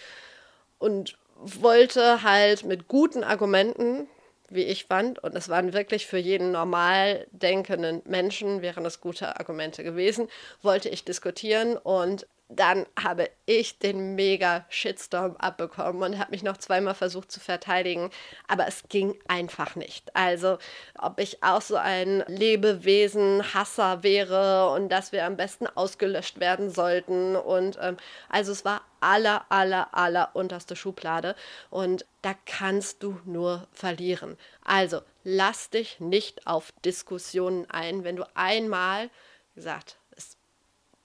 und 0.77 1.17
wollte 1.37 2.23
halt 2.23 2.63
mit 2.63 2.87
guten 2.87 3.23
Argumenten 3.23 4.07
wie 4.49 4.63
ich 4.63 4.85
fand. 4.85 5.19
Und 5.19 5.35
es 5.35 5.49
waren 5.49 5.73
wirklich 5.73 6.05
für 6.05 6.17
jeden 6.17 6.51
normal 6.51 7.27
denkenden 7.31 8.01
Menschen, 8.05 8.61
wären 8.61 8.85
es 8.85 9.01
gute 9.01 9.39
Argumente 9.39 9.83
gewesen, 9.83 10.27
wollte 10.61 10.89
ich 10.89 11.05
diskutieren 11.05 11.77
und 11.77 12.27
dann 12.47 12.85
habe 13.01 13.29
ich 13.45 13.79
den 13.79 14.13
mega 14.15 14.65
Shitstorm 14.69 15.35
abbekommen 15.37 16.03
und 16.03 16.19
habe 16.19 16.31
mich 16.31 16.43
noch 16.43 16.57
zweimal 16.57 16.93
versucht 16.93 17.31
zu 17.31 17.39
verteidigen, 17.39 18.11
aber 18.47 18.67
es 18.67 18.83
ging 18.87 19.19
einfach 19.27 19.75
nicht. 19.75 20.15
Also, 20.15 20.59
ob 20.99 21.19
ich 21.19 21.41
auch 21.43 21.61
so 21.61 21.75
ein 21.75 22.23
Lebewesen-Hasser 22.27 24.03
wäre 24.03 24.69
und 24.69 24.89
dass 24.89 25.11
wir 25.11 25.25
am 25.25 25.37
besten 25.37 25.65
ausgelöscht 25.67 26.39
werden 26.39 26.69
sollten 26.69 27.35
und 27.35 27.79
ähm, 27.81 27.97
also 28.29 28.51
es 28.51 28.63
war 28.63 28.81
aller, 28.99 29.45
aller, 29.49 29.95
aller 29.95 30.29
unterste 30.33 30.75
Schublade 30.75 31.35
und 31.71 32.05
da 32.21 32.35
kannst 32.45 33.01
du 33.01 33.19
nur 33.25 33.67
verlieren. 33.71 34.37
Also, 34.63 35.01
lass 35.23 35.71
dich 35.71 35.99
nicht 35.99 36.45
auf 36.45 36.71
Diskussionen 36.83 37.69
ein, 37.69 38.03
wenn 38.03 38.15
du 38.15 38.25
einmal 38.35 39.09
gesagt 39.55 39.97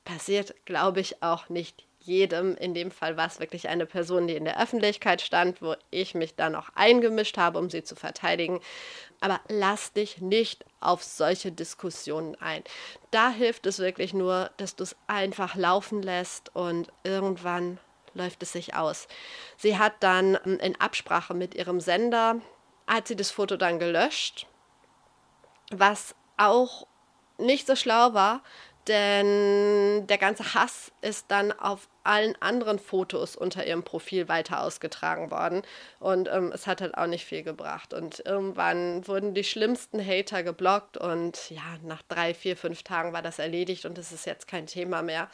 passiert, 0.04 0.54
glaube 0.64 1.00
ich, 1.00 1.22
auch 1.22 1.48
nicht 1.48 1.86
jedem. 2.00 2.56
In 2.56 2.74
dem 2.74 2.90
Fall 2.90 3.16
war 3.16 3.26
es 3.26 3.40
wirklich 3.40 3.68
eine 3.68 3.86
Person, 3.86 4.26
die 4.26 4.34
in 4.34 4.44
der 4.44 4.60
Öffentlichkeit 4.60 5.20
stand, 5.20 5.60
wo 5.62 5.74
ich 5.90 6.14
mich 6.14 6.34
dann 6.34 6.54
auch 6.54 6.70
eingemischt 6.74 7.36
habe, 7.36 7.58
um 7.58 7.70
sie 7.70 7.82
zu 7.82 7.94
verteidigen. 7.94 8.60
Aber 9.20 9.40
lass 9.48 9.92
dich 9.92 10.20
nicht 10.20 10.64
auf 10.80 11.02
solche 11.02 11.52
Diskussionen 11.52 12.36
ein. 12.36 12.64
Da 13.10 13.30
hilft 13.30 13.66
es 13.66 13.78
wirklich 13.78 14.14
nur, 14.14 14.50
dass 14.56 14.76
du 14.76 14.84
es 14.84 14.96
einfach 15.06 15.54
laufen 15.54 16.02
lässt 16.02 16.54
und 16.54 16.90
irgendwann 17.04 17.78
läuft 18.14 18.42
es 18.42 18.52
sich 18.52 18.74
aus. 18.74 19.06
Sie 19.56 19.78
hat 19.78 19.94
dann 20.00 20.38
ähm, 20.44 20.58
in 20.58 20.80
Absprache 20.80 21.34
mit 21.34 21.54
ihrem 21.54 21.80
Sender, 21.80 22.40
hat 22.86 23.06
sie 23.06 23.16
das 23.16 23.30
Foto 23.30 23.56
dann 23.56 23.78
gelöscht, 23.78 24.46
was 25.70 26.14
auch 26.36 26.86
nicht 27.38 27.66
so 27.66 27.76
schlau 27.76 28.14
war, 28.14 28.42
denn 28.88 30.06
der 30.06 30.18
ganze 30.18 30.54
Hass 30.54 30.90
ist 31.02 31.26
dann 31.28 31.52
auf 31.52 31.88
allen 32.02 32.34
anderen 32.40 32.78
Fotos 32.78 33.36
unter 33.36 33.66
ihrem 33.66 33.82
Profil 33.82 34.28
weiter 34.28 34.62
ausgetragen 34.62 35.30
worden 35.30 35.62
und 35.98 36.28
ähm, 36.28 36.50
es 36.52 36.66
hat 36.66 36.80
halt 36.80 36.96
auch 36.96 37.06
nicht 37.06 37.24
viel 37.24 37.42
gebracht. 37.42 37.92
Und 37.92 38.22
irgendwann 38.24 39.06
wurden 39.06 39.34
die 39.34 39.44
schlimmsten 39.44 40.04
Hater 40.04 40.42
geblockt 40.42 40.96
und 40.96 41.50
ja, 41.50 41.78
nach 41.82 42.02
drei, 42.02 42.32
vier, 42.34 42.56
fünf 42.56 42.82
Tagen 42.82 43.12
war 43.12 43.22
das 43.22 43.38
erledigt 43.38 43.84
und 43.84 43.98
es 43.98 44.12
ist 44.12 44.24
jetzt 44.24 44.48
kein 44.48 44.66
Thema 44.66 45.02
mehr. 45.02 45.28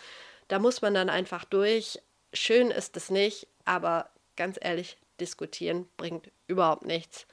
Da 0.48 0.58
muss 0.58 0.82
man 0.82 0.94
dann 0.94 1.08
einfach 1.08 1.44
durch. 1.44 2.00
Schön 2.32 2.70
ist 2.70 2.96
es 2.96 3.10
nicht, 3.10 3.46
aber 3.64 4.10
ganz 4.36 4.58
ehrlich, 4.60 4.98
diskutieren 5.20 5.88
bringt 5.96 6.30
überhaupt 6.46 6.84
nichts, 6.84 7.26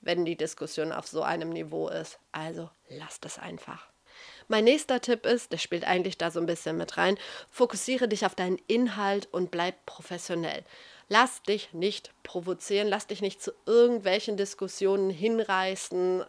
wenn 0.00 0.24
die 0.24 0.36
Diskussion 0.36 0.92
auf 0.92 1.06
so 1.06 1.22
einem 1.22 1.50
Niveau 1.50 1.88
ist. 1.88 2.18
Also 2.32 2.70
lasst 2.88 3.24
es 3.24 3.38
einfach. 3.38 3.88
Mein 4.48 4.64
nächster 4.64 5.00
Tipp 5.02 5.26
ist, 5.26 5.52
der 5.52 5.58
spielt 5.58 5.84
eigentlich 5.84 6.16
da 6.16 6.30
so 6.30 6.40
ein 6.40 6.46
bisschen 6.46 6.78
mit 6.78 6.96
rein, 6.96 7.18
fokussiere 7.50 8.08
dich 8.08 8.24
auf 8.24 8.34
deinen 8.34 8.58
Inhalt 8.66 9.28
und 9.30 9.50
bleib 9.50 9.84
professionell. 9.84 10.64
Lass 11.08 11.42
dich 11.42 11.74
nicht 11.74 12.12
provozieren, 12.22 12.88
lass 12.88 13.06
dich 13.06 13.20
nicht 13.20 13.42
zu 13.42 13.52
irgendwelchen 13.66 14.38
Diskussionen 14.38 15.10
hinreißen, 15.10 16.24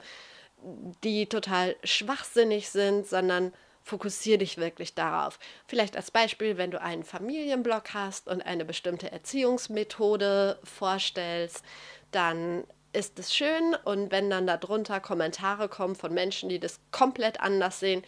die 1.04 1.28
total 1.28 1.78
schwachsinnig 1.86 2.70
sind, 2.70 3.08
sondern 3.08 3.54
fokussiere 3.84 4.40
dich 4.40 4.58
wirklich 4.58 4.94
darauf. 4.94 5.40
Vielleicht 5.66 5.96
als 5.96 6.12
Beispiel, 6.12 6.58
wenn 6.58 6.72
du 6.72 6.82
einen 6.82 7.04
Familienblog 7.04 7.94
hast 7.94 8.28
und 8.28 8.42
eine 8.42 8.66
bestimmte 8.66 9.12
Erziehungsmethode 9.12 10.60
vorstellst, 10.64 11.64
dann 12.12 12.66
ist 13.00 13.18
es 13.18 13.34
schön. 13.34 13.76
Und 13.86 14.12
wenn 14.12 14.30
dann 14.30 14.46
darunter 14.46 15.00
Kommentare 15.00 15.70
kommen 15.70 15.96
von 15.96 16.14
Menschen, 16.14 16.50
die 16.50 16.60
das 16.60 16.80
komplett 16.92 17.40
anders 17.40 17.80
sehen, 17.80 18.04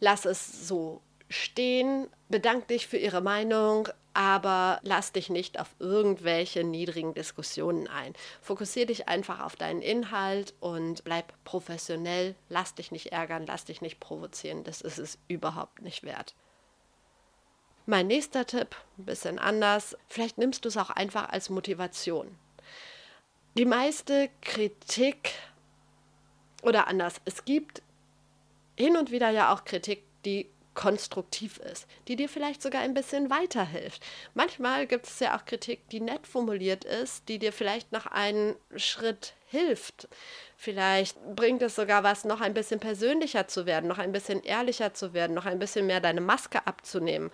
lass 0.00 0.24
es 0.26 0.68
so 0.68 1.00
stehen, 1.28 2.08
bedank 2.28 2.68
dich 2.68 2.86
für 2.86 2.98
ihre 2.98 3.22
Meinung, 3.22 3.88
aber 4.12 4.80
lass 4.82 5.12
dich 5.12 5.30
nicht 5.30 5.58
auf 5.58 5.68
irgendwelche 5.78 6.64
niedrigen 6.64 7.14
Diskussionen 7.14 7.86
ein. 7.86 8.12
Fokussiere 8.42 8.86
dich 8.86 9.08
einfach 9.08 9.40
auf 9.40 9.56
deinen 9.56 9.80
Inhalt 9.80 10.52
und 10.60 11.04
bleib 11.04 11.32
professionell, 11.44 12.34
lass 12.50 12.74
dich 12.74 12.90
nicht 12.90 13.12
ärgern, 13.12 13.46
lass 13.46 13.64
dich 13.64 13.80
nicht 13.80 14.00
provozieren, 14.00 14.64
das 14.64 14.82
ist 14.82 14.98
es 14.98 15.18
überhaupt 15.28 15.80
nicht 15.80 16.02
wert. 16.02 16.34
Mein 17.86 18.08
nächster 18.08 18.46
Tipp, 18.46 18.76
ein 18.98 19.06
bisschen 19.06 19.38
anders, 19.38 19.96
vielleicht 20.08 20.36
nimmst 20.36 20.64
du 20.64 20.68
es 20.68 20.76
auch 20.76 20.90
einfach 20.90 21.30
als 21.30 21.48
Motivation 21.48 22.36
die 23.54 23.64
meiste 23.64 24.30
Kritik 24.40 25.32
oder 26.62 26.86
anders, 26.86 27.20
es 27.24 27.44
gibt 27.44 27.82
hin 28.76 28.96
und 28.96 29.10
wieder 29.10 29.30
ja 29.30 29.52
auch 29.52 29.64
Kritik, 29.64 30.02
die 30.24 30.48
konstruktiv 30.74 31.58
ist, 31.58 31.86
die 32.08 32.16
dir 32.16 32.30
vielleicht 32.30 32.62
sogar 32.62 32.80
ein 32.80 32.94
bisschen 32.94 33.28
weiterhilft. 33.28 34.02
Manchmal 34.32 34.86
gibt 34.86 35.06
es 35.06 35.20
ja 35.20 35.36
auch 35.36 35.44
Kritik, 35.44 35.86
die 35.90 36.00
nett 36.00 36.26
formuliert 36.26 36.84
ist, 36.84 37.28
die 37.28 37.38
dir 37.38 37.52
vielleicht 37.52 37.92
noch 37.92 38.06
einen 38.06 38.56
Schritt 38.76 39.34
hilft. 39.48 40.08
Vielleicht 40.56 41.18
bringt 41.36 41.60
es 41.60 41.74
sogar 41.74 42.04
was, 42.04 42.24
noch 42.24 42.40
ein 42.40 42.54
bisschen 42.54 42.80
persönlicher 42.80 43.48
zu 43.48 43.66
werden, 43.66 43.86
noch 43.86 43.98
ein 43.98 44.12
bisschen 44.12 44.42
ehrlicher 44.42 44.94
zu 44.94 45.12
werden, 45.12 45.34
noch 45.34 45.44
ein 45.44 45.58
bisschen 45.58 45.86
mehr 45.86 46.00
deine 46.00 46.22
Maske 46.22 46.66
abzunehmen 46.66 47.30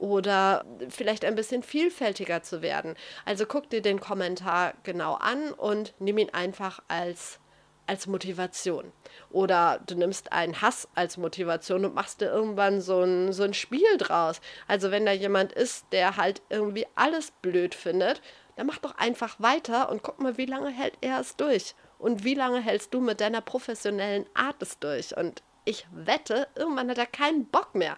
oder 0.00 0.64
vielleicht 0.88 1.24
ein 1.24 1.34
bisschen 1.34 1.62
vielfältiger 1.62 2.42
zu 2.42 2.62
werden. 2.62 2.94
Also 3.24 3.46
guck 3.46 3.68
dir 3.70 3.82
den 3.82 4.00
Kommentar 4.00 4.74
genau 4.82 5.14
an 5.14 5.52
und 5.52 5.94
nimm 5.98 6.18
ihn 6.18 6.30
einfach 6.30 6.82
als 6.88 7.38
als 7.86 8.06
Motivation. 8.06 8.92
Oder 9.30 9.80
du 9.84 9.96
nimmst 9.96 10.30
einen 10.30 10.62
Hass 10.62 10.86
als 10.94 11.16
Motivation 11.16 11.84
und 11.84 11.92
machst 11.92 12.20
dir 12.20 12.26
irgendwann 12.26 12.80
so 12.80 13.02
ein, 13.02 13.32
so 13.32 13.42
ein 13.42 13.52
Spiel 13.52 13.96
draus. 13.98 14.40
Also 14.68 14.92
wenn 14.92 15.04
da 15.04 15.10
jemand 15.10 15.52
ist, 15.52 15.86
der 15.90 16.16
halt 16.16 16.40
irgendwie 16.50 16.86
alles 16.94 17.32
blöd 17.42 17.74
findet, 17.74 18.22
dann 18.54 18.68
mach 18.68 18.78
doch 18.78 18.96
einfach 18.96 19.40
weiter 19.40 19.90
und 19.90 20.04
guck 20.04 20.20
mal, 20.20 20.38
wie 20.38 20.46
lange 20.46 20.70
hält 20.70 20.94
er 21.00 21.18
es 21.18 21.34
durch. 21.34 21.74
Und 21.98 22.22
wie 22.22 22.34
lange 22.34 22.60
hältst 22.60 22.94
du 22.94 23.00
mit 23.00 23.20
deiner 23.20 23.40
professionellen 23.40 24.24
Art 24.34 24.62
es 24.62 24.78
durch? 24.78 25.16
Und 25.16 25.42
ich 25.64 25.84
wette, 25.90 26.46
irgendwann 26.54 26.90
hat 26.90 26.98
er 26.98 27.06
keinen 27.06 27.46
Bock 27.46 27.74
mehr 27.74 27.96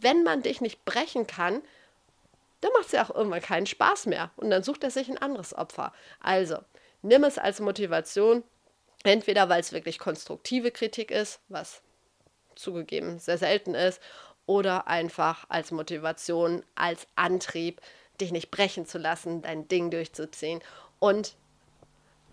wenn 0.00 0.22
man 0.22 0.42
dich 0.42 0.60
nicht 0.60 0.84
brechen 0.84 1.26
kann, 1.26 1.62
dann 2.60 2.72
macht 2.72 2.86
es 2.86 2.92
ja 2.92 3.04
auch 3.04 3.14
irgendwann 3.14 3.42
keinen 3.42 3.66
Spaß 3.66 4.06
mehr. 4.06 4.30
Und 4.36 4.50
dann 4.50 4.62
sucht 4.62 4.84
er 4.84 4.90
sich 4.90 5.08
ein 5.08 5.18
anderes 5.18 5.54
Opfer. 5.54 5.92
Also, 6.20 6.58
nimm 7.02 7.24
es 7.24 7.38
als 7.38 7.60
Motivation, 7.60 8.42
entweder 9.02 9.48
weil 9.48 9.60
es 9.60 9.72
wirklich 9.72 9.98
konstruktive 9.98 10.70
Kritik 10.70 11.10
ist, 11.10 11.40
was 11.48 11.82
zugegeben 12.54 13.18
sehr 13.18 13.38
selten 13.38 13.74
ist, 13.74 14.00
oder 14.46 14.88
einfach 14.88 15.46
als 15.48 15.70
Motivation, 15.70 16.64
als 16.74 17.06
Antrieb, 17.14 17.80
dich 18.20 18.30
nicht 18.30 18.50
brechen 18.50 18.86
zu 18.86 18.98
lassen, 18.98 19.42
dein 19.42 19.68
Ding 19.68 19.90
durchzuziehen 19.90 20.60
und 20.98 21.34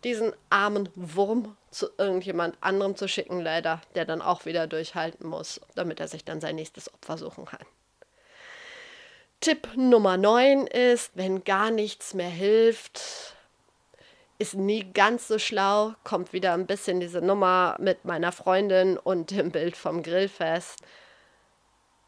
diesen 0.03 0.33
armen 0.49 0.89
Wurm 0.95 1.55
zu 1.69 1.89
irgendjemand 1.97 2.57
anderem 2.61 2.95
zu 2.95 3.07
schicken, 3.07 3.39
leider, 3.39 3.81
der 3.95 4.05
dann 4.05 4.21
auch 4.21 4.45
wieder 4.45 4.67
durchhalten 4.67 5.27
muss, 5.27 5.61
damit 5.75 5.99
er 5.99 6.07
sich 6.07 6.25
dann 6.25 6.41
sein 6.41 6.55
nächstes 6.55 6.93
Opfer 6.93 7.17
suchen 7.17 7.45
kann. 7.45 7.65
Tipp 9.39 9.69
Nummer 9.75 10.17
9 10.17 10.67
ist, 10.67 11.11
wenn 11.15 11.43
gar 11.43 11.71
nichts 11.71 12.13
mehr 12.13 12.29
hilft, 12.29 13.35
ist 14.37 14.55
nie 14.55 14.91
ganz 14.93 15.27
so 15.27 15.39
schlau, 15.39 15.93
kommt 16.03 16.33
wieder 16.33 16.53
ein 16.53 16.67
bisschen 16.67 16.99
diese 16.99 17.21
Nummer 17.21 17.75
mit 17.79 18.05
meiner 18.05 18.31
Freundin 18.31 18.97
und 18.97 19.31
dem 19.31 19.51
Bild 19.51 19.77
vom 19.77 20.03
Grillfest. 20.03 20.79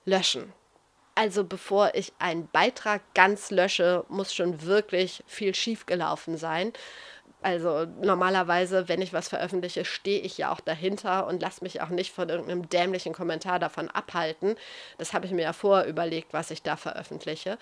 Löschen. 0.06 0.51
Also 1.15 1.43
bevor 1.43 1.93
ich 1.93 2.12
einen 2.19 2.47
Beitrag 2.47 3.01
ganz 3.13 3.51
lösche, 3.51 4.03
muss 4.10 4.34
schon 4.34 4.63
wirklich 4.63 5.23
viel 5.27 5.53
schiefgelaufen 5.53 6.38
sein. 6.38 6.73
Also 7.43 7.86
normalerweise, 8.01 8.88
wenn 8.88 9.01
ich 9.01 9.12
was 9.13 9.27
veröffentliche, 9.27 9.84
stehe 9.86 10.21
ich 10.21 10.38
ja 10.38 10.51
auch 10.51 10.62
dahinter 10.62 11.27
und 11.27 11.41
lasse 11.41 11.63
mich 11.63 11.82
auch 11.82 11.89
nicht 11.89 12.13
von 12.13 12.29
irgendeinem 12.29 12.69
dämlichen 12.69 13.13
Kommentar 13.13 13.60
davon 13.60 13.89
abhalten. 13.89 14.56
Das 14.97 15.13
habe 15.13 15.25
ich 15.25 15.34
mir 15.34 15.43
ja 15.43 15.53
vorher 15.53 15.86
überlegt, 15.86 16.34
was 16.34 16.51
ich 16.51 16.63
da 16.63 16.77
veröffentliche. 16.77 17.58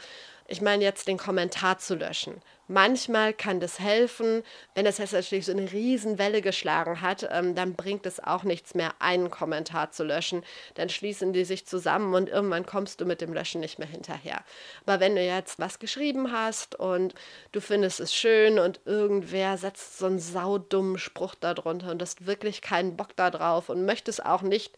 Ich 0.51 0.59
meine 0.59 0.83
jetzt 0.83 1.07
den 1.07 1.17
Kommentar 1.17 1.77
zu 1.77 1.95
löschen. 1.95 2.41
Manchmal 2.67 3.33
kann 3.33 3.61
das 3.61 3.79
helfen. 3.79 4.43
Wenn 4.75 4.85
es 4.85 4.97
jetzt 4.97 5.13
natürlich 5.13 5.45
so 5.45 5.53
eine 5.53 5.71
Riesenwelle 5.71 6.41
geschlagen 6.41 6.99
hat, 6.99 7.25
ähm, 7.31 7.55
dann 7.55 7.73
bringt 7.75 8.05
es 8.05 8.19
auch 8.19 8.43
nichts 8.43 8.75
mehr, 8.75 8.93
einen 8.99 9.31
Kommentar 9.31 9.91
zu 9.91 10.03
löschen. 10.03 10.43
Dann 10.73 10.89
schließen 10.89 11.31
die 11.31 11.45
sich 11.45 11.65
zusammen 11.65 12.13
und 12.13 12.27
irgendwann 12.27 12.65
kommst 12.65 12.99
du 12.99 13.05
mit 13.05 13.21
dem 13.21 13.31
Löschen 13.31 13.61
nicht 13.61 13.79
mehr 13.79 13.87
hinterher. 13.87 14.43
Aber 14.85 14.99
wenn 14.99 15.15
du 15.15 15.23
jetzt 15.23 15.57
was 15.57 15.79
geschrieben 15.79 16.33
hast 16.33 16.75
und 16.75 17.15
du 17.53 17.61
findest 17.61 18.01
es 18.01 18.13
schön 18.13 18.59
und 18.59 18.81
irgendwer 18.83 19.57
setzt 19.57 19.99
so 19.99 20.07
einen 20.07 20.19
saudummen 20.19 20.97
Spruch 20.97 21.33
darunter 21.35 21.91
und 21.91 22.01
hast 22.01 22.25
wirklich 22.25 22.61
keinen 22.61 22.97
Bock 22.97 23.15
darauf 23.15 23.69
und 23.69 23.85
möchtest 23.85 24.25
auch 24.25 24.41
nicht 24.41 24.75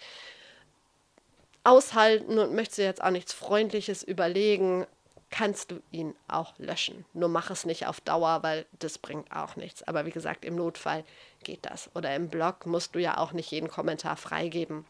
aushalten 1.63 2.37
und 2.37 2.53
möchtest 2.53 2.77
jetzt 2.77 3.03
auch 3.03 3.09
nichts 3.09 3.33
Freundliches 3.33 4.03
überlegen, 4.03 4.85
kannst 5.33 5.71
du 5.71 5.81
ihn 5.89 6.13
auch 6.27 6.53
löschen. 6.59 7.05
Nur 7.13 7.27
mach 7.27 7.49
es 7.49 7.65
nicht 7.65 7.87
auf 7.87 7.99
Dauer, 7.99 8.43
weil 8.43 8.67
das 8.77 8.99
bringt 8.99 9.35
auch 9.35 9.55
nichts. 9.55 9.81
Aber 9.81 10.05
wie 10.05 10.11
gesagt, 10.11 10.45
im 10.45 10.55
Notfall 10.55 11.03
geht 11.43 11.65
das. 11.65 11.89
Oder 11.95 12.15
im 12.15 12.29
Blog 12.29 12.67
musst 12.67 12.93
du 12.93 12.99
ja 12.99 13.17
auch 13.17 13.31
nicht 13.31 13.49
jeden 13.49 13.67
Kommentar 13.67 14.15
freigeben. 14.15 14.85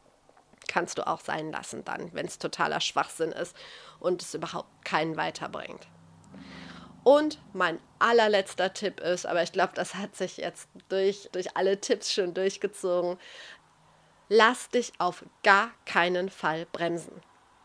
Kannst 0.67 0.97
du 0.97 1.07
auch 1.07 1.21
sein 1.21 1.49
lassen 1.49 1.85
dann, 1.85 2.13
wenn 2.13 2.25
es 2.25 2.39
totaler 2.39 2.81
Schwachsinn 2.81 3.31
ist 3.31 3.55
und 4.01 4.21
es 4.21 4.33
überhaupt 4.33 4.83
keinen 4.83 5.15
weiterbringt. 5.15 5.87
Und 7.05 7.39
mein 7.53 7.79
allerletzter 7.99 8.73
Tipp 8.73 8.99
ist, 8.99 9.25
aber 9.25 9.43
ich 9.43 9.53
glaube, 9.53 9.71
das 9.75 9.95
hat 9.95 10.13
sich 10.17 10.35
jetzt 10.35 10.67
durch, 10.89 11.29
durch 11.31 11.55
alle 11.55 11.79
Tipps 11.79 12.11
schon 12.11 12.33
durchgezogen, 12.33 13.17
lass 14.27 14.67
dich 14.67 14.91
auf 14.97 15.23
gar 15.41 15.71
keinen 15.85 16.29
Fall 16.29 16.65
bremsen 16.65 17.21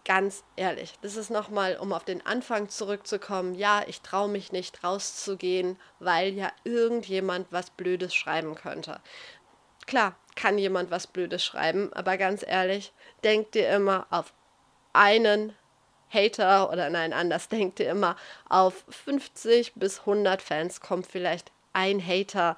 ganz 0.08 0.42
ehrlich, 0.56 0.94
das 1.02 1.16
ist 1.16 1.28
nochmal, 1.28 1.76
um 1.76 1.92
auf 1.92 2.02
den 2.02 2.24
Anfang 2.24 2.70
zurückzukommen, 2.70 3.54
ja, 3.54 3.82
ich 3.86 4.00
traue 4.00 4.30
mich 4.30 4.52
nicht 4.52 4.82
rauszugehen, 4.82 5.78
weil 6.00 6.32
ja 6.32 6.50
irgendjemand 6.64 7.46
was 7.52 7.68
Blödes 7.68 8.14
schreiben 8.14 8.54
könnte. 8.54 9.00
Klar, 9.86 10.16
kann 10.34 10.56
jemand 10.56 10.90
was 10.90 11.06
Blödes 11.06 11.44
schreiben, 11.44 11.92
aber 11.92 12.16
ganz 12.16 12.42
ehrlich, 12.46 12.92
denk 13.22 13.52
dir 13.52 13.68
immer 13.68 14.06
auf 14.08 14.32
einen 14.94 15.54
Hater 16.08 16.72
oder 16.72 16.88
nein, 16.88 17.12
anders, 17.12 17.48
denk 17.50 17.76
dir 17.76 17.90
immer 17.90 18.16
auf 18.48 18.86
50 18.88 19.74
bis 19.74 20.00
100 20.00 20.40
Fans 20.40 20.80
kommt 20.80 21.06
vielleicht 21.06 21.52
ein 21.74 22.04
Hater 22.04 22.56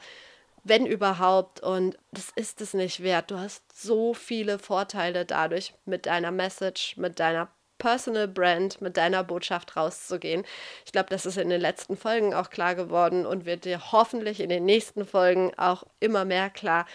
wenn 0.64 0.86
überhaupt. 0.86 1.60
Und 1.60 1.96
das 2.12 2.30
ist 2.36 2.60
es 2.60 2.74
nicht 2.74 3.02
wert. 3.02 3.30
Du 3.30 3.38
hast 3.38 3.64
so 3.74 4.14
viele 4.14 4.58
Vorteile 4.58 5.24
dadurch, 5.24 5.74
mit 5.84 6.06
deiner 6.06 6.30
Message, 6.30 6.96
mit 6.96 7.20
deiner 7.20 7.48
Personal 7.78 8.28
Brand, 8.28 8.80
mit 8.80 8.96
deiner 8.96 9.24
Botschaft 9.24 9.76
rauszugehen. 9.76 10.44
Ich 10.84 10.92
glaube, 10.92 11.08
das 11.08 11.26
ist 11.26 11.38
in 11.38 11.48
den 11.48 11.60
letzten 11.60 11.96
Folgen 11.96 12.34
auch 12.34 12.50
klar 12.50 12.76
geworden 12.76 13.26
und 13.26 13.46
wird 13.46 13.64
dir 13.64 13.90
hoffentlich 13.90 14.38
in 14.40 14.50
den 14.50 14.64
nächsten 14.64 15.04
Folgen 15.04 15.52
auch 15.56 15.84
immer 15.98 16.24
mehr 16.24 16.50
klar. 16.50 16.86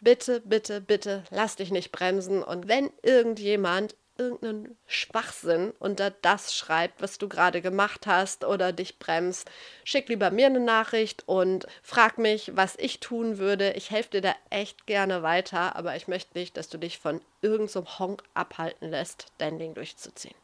Bitte, 0.00 0.40
bitte, 0.40 0.80
bitte, 0.80 1.22
lass 1.30 1.56
dich 1.56 1.70
nicht 1.70 1.92
bremsen. 1.92 2.42
Und 2.42 2.66
wenn 2.66 2.90
irgendjemand 3.02 3.94
irgendeinen 4.18 4.76
Schwachsinn 4.86 5.72
unter 5.78 6.10
das 6.10 6.54
schreibt, 6.54 7.02
was 7.02 7.18
du 7.18 7.28
gerade 7.28 7.62
gemacht 7.62 8.06
hast 8.06 8.44
oder 8.44 8.72
dich 8.72 8.98
bremst, 8.98 9.50
schick 9.84 10.08
lieber 10.08 10.30
mir 10.30 10.46
eine 10.46 10.60
Nachricht 10.60 11.24
und 11.26 11.66
frag 11.82 12.18
mich, 12.18 12.52
was 12.54 12.76
ich 12.76 13.00
tun 13.00 13.38
würde. 13.38 13.72
Ich 13.72 13.90
helfe 13.90 14.10
dir 14.10 14.20
da 14.20 14.34
echt 14.50 14.86
gerne 14.86 15.22
weiter, 15.22 15.76
aber 15.76 15.96
ich 15.96 16.08
möchte 16.08 16.38
nicht, 16.38 16.56
dass 16.56 16.68
du 16.68 16.78
dich 16.78 16.98
von 16.98 17.20
irgendeinem 17.40 17.68
so 17.68 17.98
Honk 17.98 18.22
abhalten 18.34 18.90
lässt, 18.90 19.26
dein 19.38 19.58
Ding 19.58 19.74
durchzuziehen. 19.74 20.34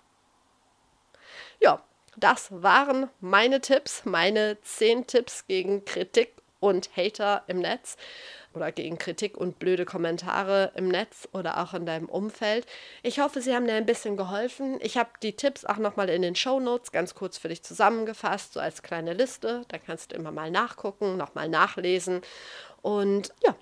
Ja, 1.60 1.82
das 2.16 2.48
waren 2.50 3.08
meine 3.20 3.60
Tipps, 3.60 4.04
meine 4.04 4.60
10 4.62 5.06
Tipps 5.06 5.46
gegen 5.46 5.84
Kritik 5.84 6.32
und 6.60 6.90
Hater 6.96 7.42
im 7.46 7.58
Netz 7.58 7.96
oder 8.54 8.72
gegen 8.72 8.98
Kritik 8.98 9.36
und 9.36 9.58
blöde 9.58 9.84
Kommentare 9.84 10.72
im 10.74 10.88
Netz 10.88 11.28
oder 11.32 11.62
auch 11.62 11.74
in 11.74 11.86
deinem 11.86 12.08
Umfeld. 12.08 12.66
Ich 13.02 13.20
hoffe, 13.20 13.40
sie 13.40 13.54
haben 13.54 13.66
dir 13.66 13.74
ein 13.74 13.86
bisschen 13.86 14.16
geholfen. 14.16 14.78
Ich 14.80 14.96
habe 14.96 15.10
die 15.22 15.36
Tipps 15.36 15.64
auch 15.64 15.76
nochmal 15.76 16.08
in 16.08 16.22
den 16.22 16.34
Show 16.34 16.58
Notes 16.60 16.92
ganz 16.92 17.14
kurz 17.14 17.38
für 17.38 17.48
dich 17.48 17.62
zusammengefasst, 17.62 18.54
so 18.54 18.60
als 18.60 18.82
kleine 18.82 19.12
Liste. 19.12 19.62
Da 19.68 19.78
kannst 19.78 20.12
du 20.12 20.16
immer 20.16 20.32
mal 20.32 20.50
nachgucken, 20.50 21.16
nochmal 21.16 21.48
nachlesen. 21.48 22.22
Und 22.82 23.32
ja, 23.44 23.54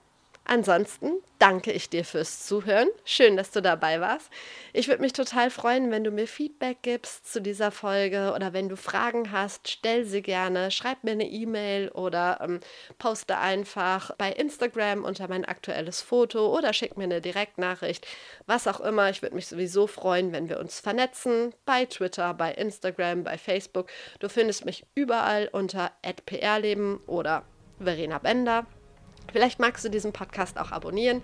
Ansonsten 0.48 1.10
danke 1.40 1.72
ich 1.72 1.90
dir 1.90 2.04
fürs 2.04 2.46
Zuhören. 2.46 2.86
Schön, 3.04 3.36
dass 3.36 3.50
du 3.50 3.60
dabei 3.60 4.00
warst. 4.00 4.30
Ich 4.72 4.86
würde 4.86 5.02
mich 5.02 5.12
total 5.12 5.50
freuen, 5.50 5.90
wenn 5.90 6.04
du 6.04 6.12
mir 6.12 6.28
Feedback 6.28 6.78
gibst 6.82 7.30
zu 7.32 7.42
dieser 7.42 7.72
Folge 7.72 8.32
oder 8.32 8.52
wenn 8.52 8.68
du 8.68 8.76
Fragen 8.76 9.32
hast, 9.32 9.68
stell 9.68 10.04
sie 10.04 10.22
gerne. 10.22 10.70
Schreib 10.70 11.02
mir 11.02 11.10
eine 11.10 11.28
E-Mail 11.28 11.88
oder 11.88 12.38
ähm, 12.40 12.60
poste 12.98 13.38
einfach 13.38 14.12
bei 14.18 14.30
Instagram 14.30 15.02
unter 15.02 15.26
mein 15.26 15.44
aktuelles 15.44 16.00
Foto 16.00 16.56
oder 16.56 16.72
schick 16.72 16.96
mir 16.96 17.04
eine 17.04 17.20
Direktnachricht. 17.20 18.06
Was 18.46 18.68
auch 18.68 18.78
immer. 18.80 19.10
Ich 19.10 19.22
würde 19.22 19.34
mich 19.34 19.48
sowieso 19.48 19.88
freuen, 19.88 20.30
wenn 20.30 20.48
wir 20.48 20.60
uns 20.60 20.78
vernetzen. 20.78 21.54
Bei 21.64 21.86
Twitter, 21.86 22.34
bei 22.34 22.52
Instagram, 22.52 23.24
bei 23.24 23.36
Facebook. 23.36 23.88
Du 24.20 24.28
findest 24.28 24.64
mich 24.64 24.86
überall 24.94 25.48
unter 25.50 25.90
@prleben 26.24 26.98
oder 27.08 27.42
Verena 27.80 28.18
Bender. 28.18 28.64
Vielleicht 29.30 29.58
magst 29.58 29.84
du 29.84 29.88
diesen 29.88 30.12
Podcast 30.12 30.58
auch 30.58 30.72
abonnieren. 30.72 31.22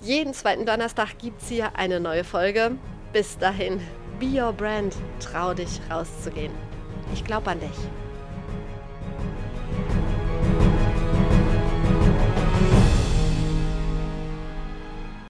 Jeden 0.00 0.34
zweiten 0.34 0.66
Donnerstag 0.66 1.18
gibt 1.18 1.42
es 1.42 1.48
hier 1.48 1.76
eine 1.76 2.00
neue 2.00 2.24
Folge. 2.24 2.72
Bis 3.12 3.38
dahin, 3.38 3.80
be 4.20 4.40
your 4.40 4.52
brand, 4.52 4.94
trau 5.20 5.54
dich 5.54 5.80
rauszugehen. 5.90 6.52
Ich 7.12 7.24
glaube 7.24 7.50
an 7.50 7.60
dich. 7.60 8.05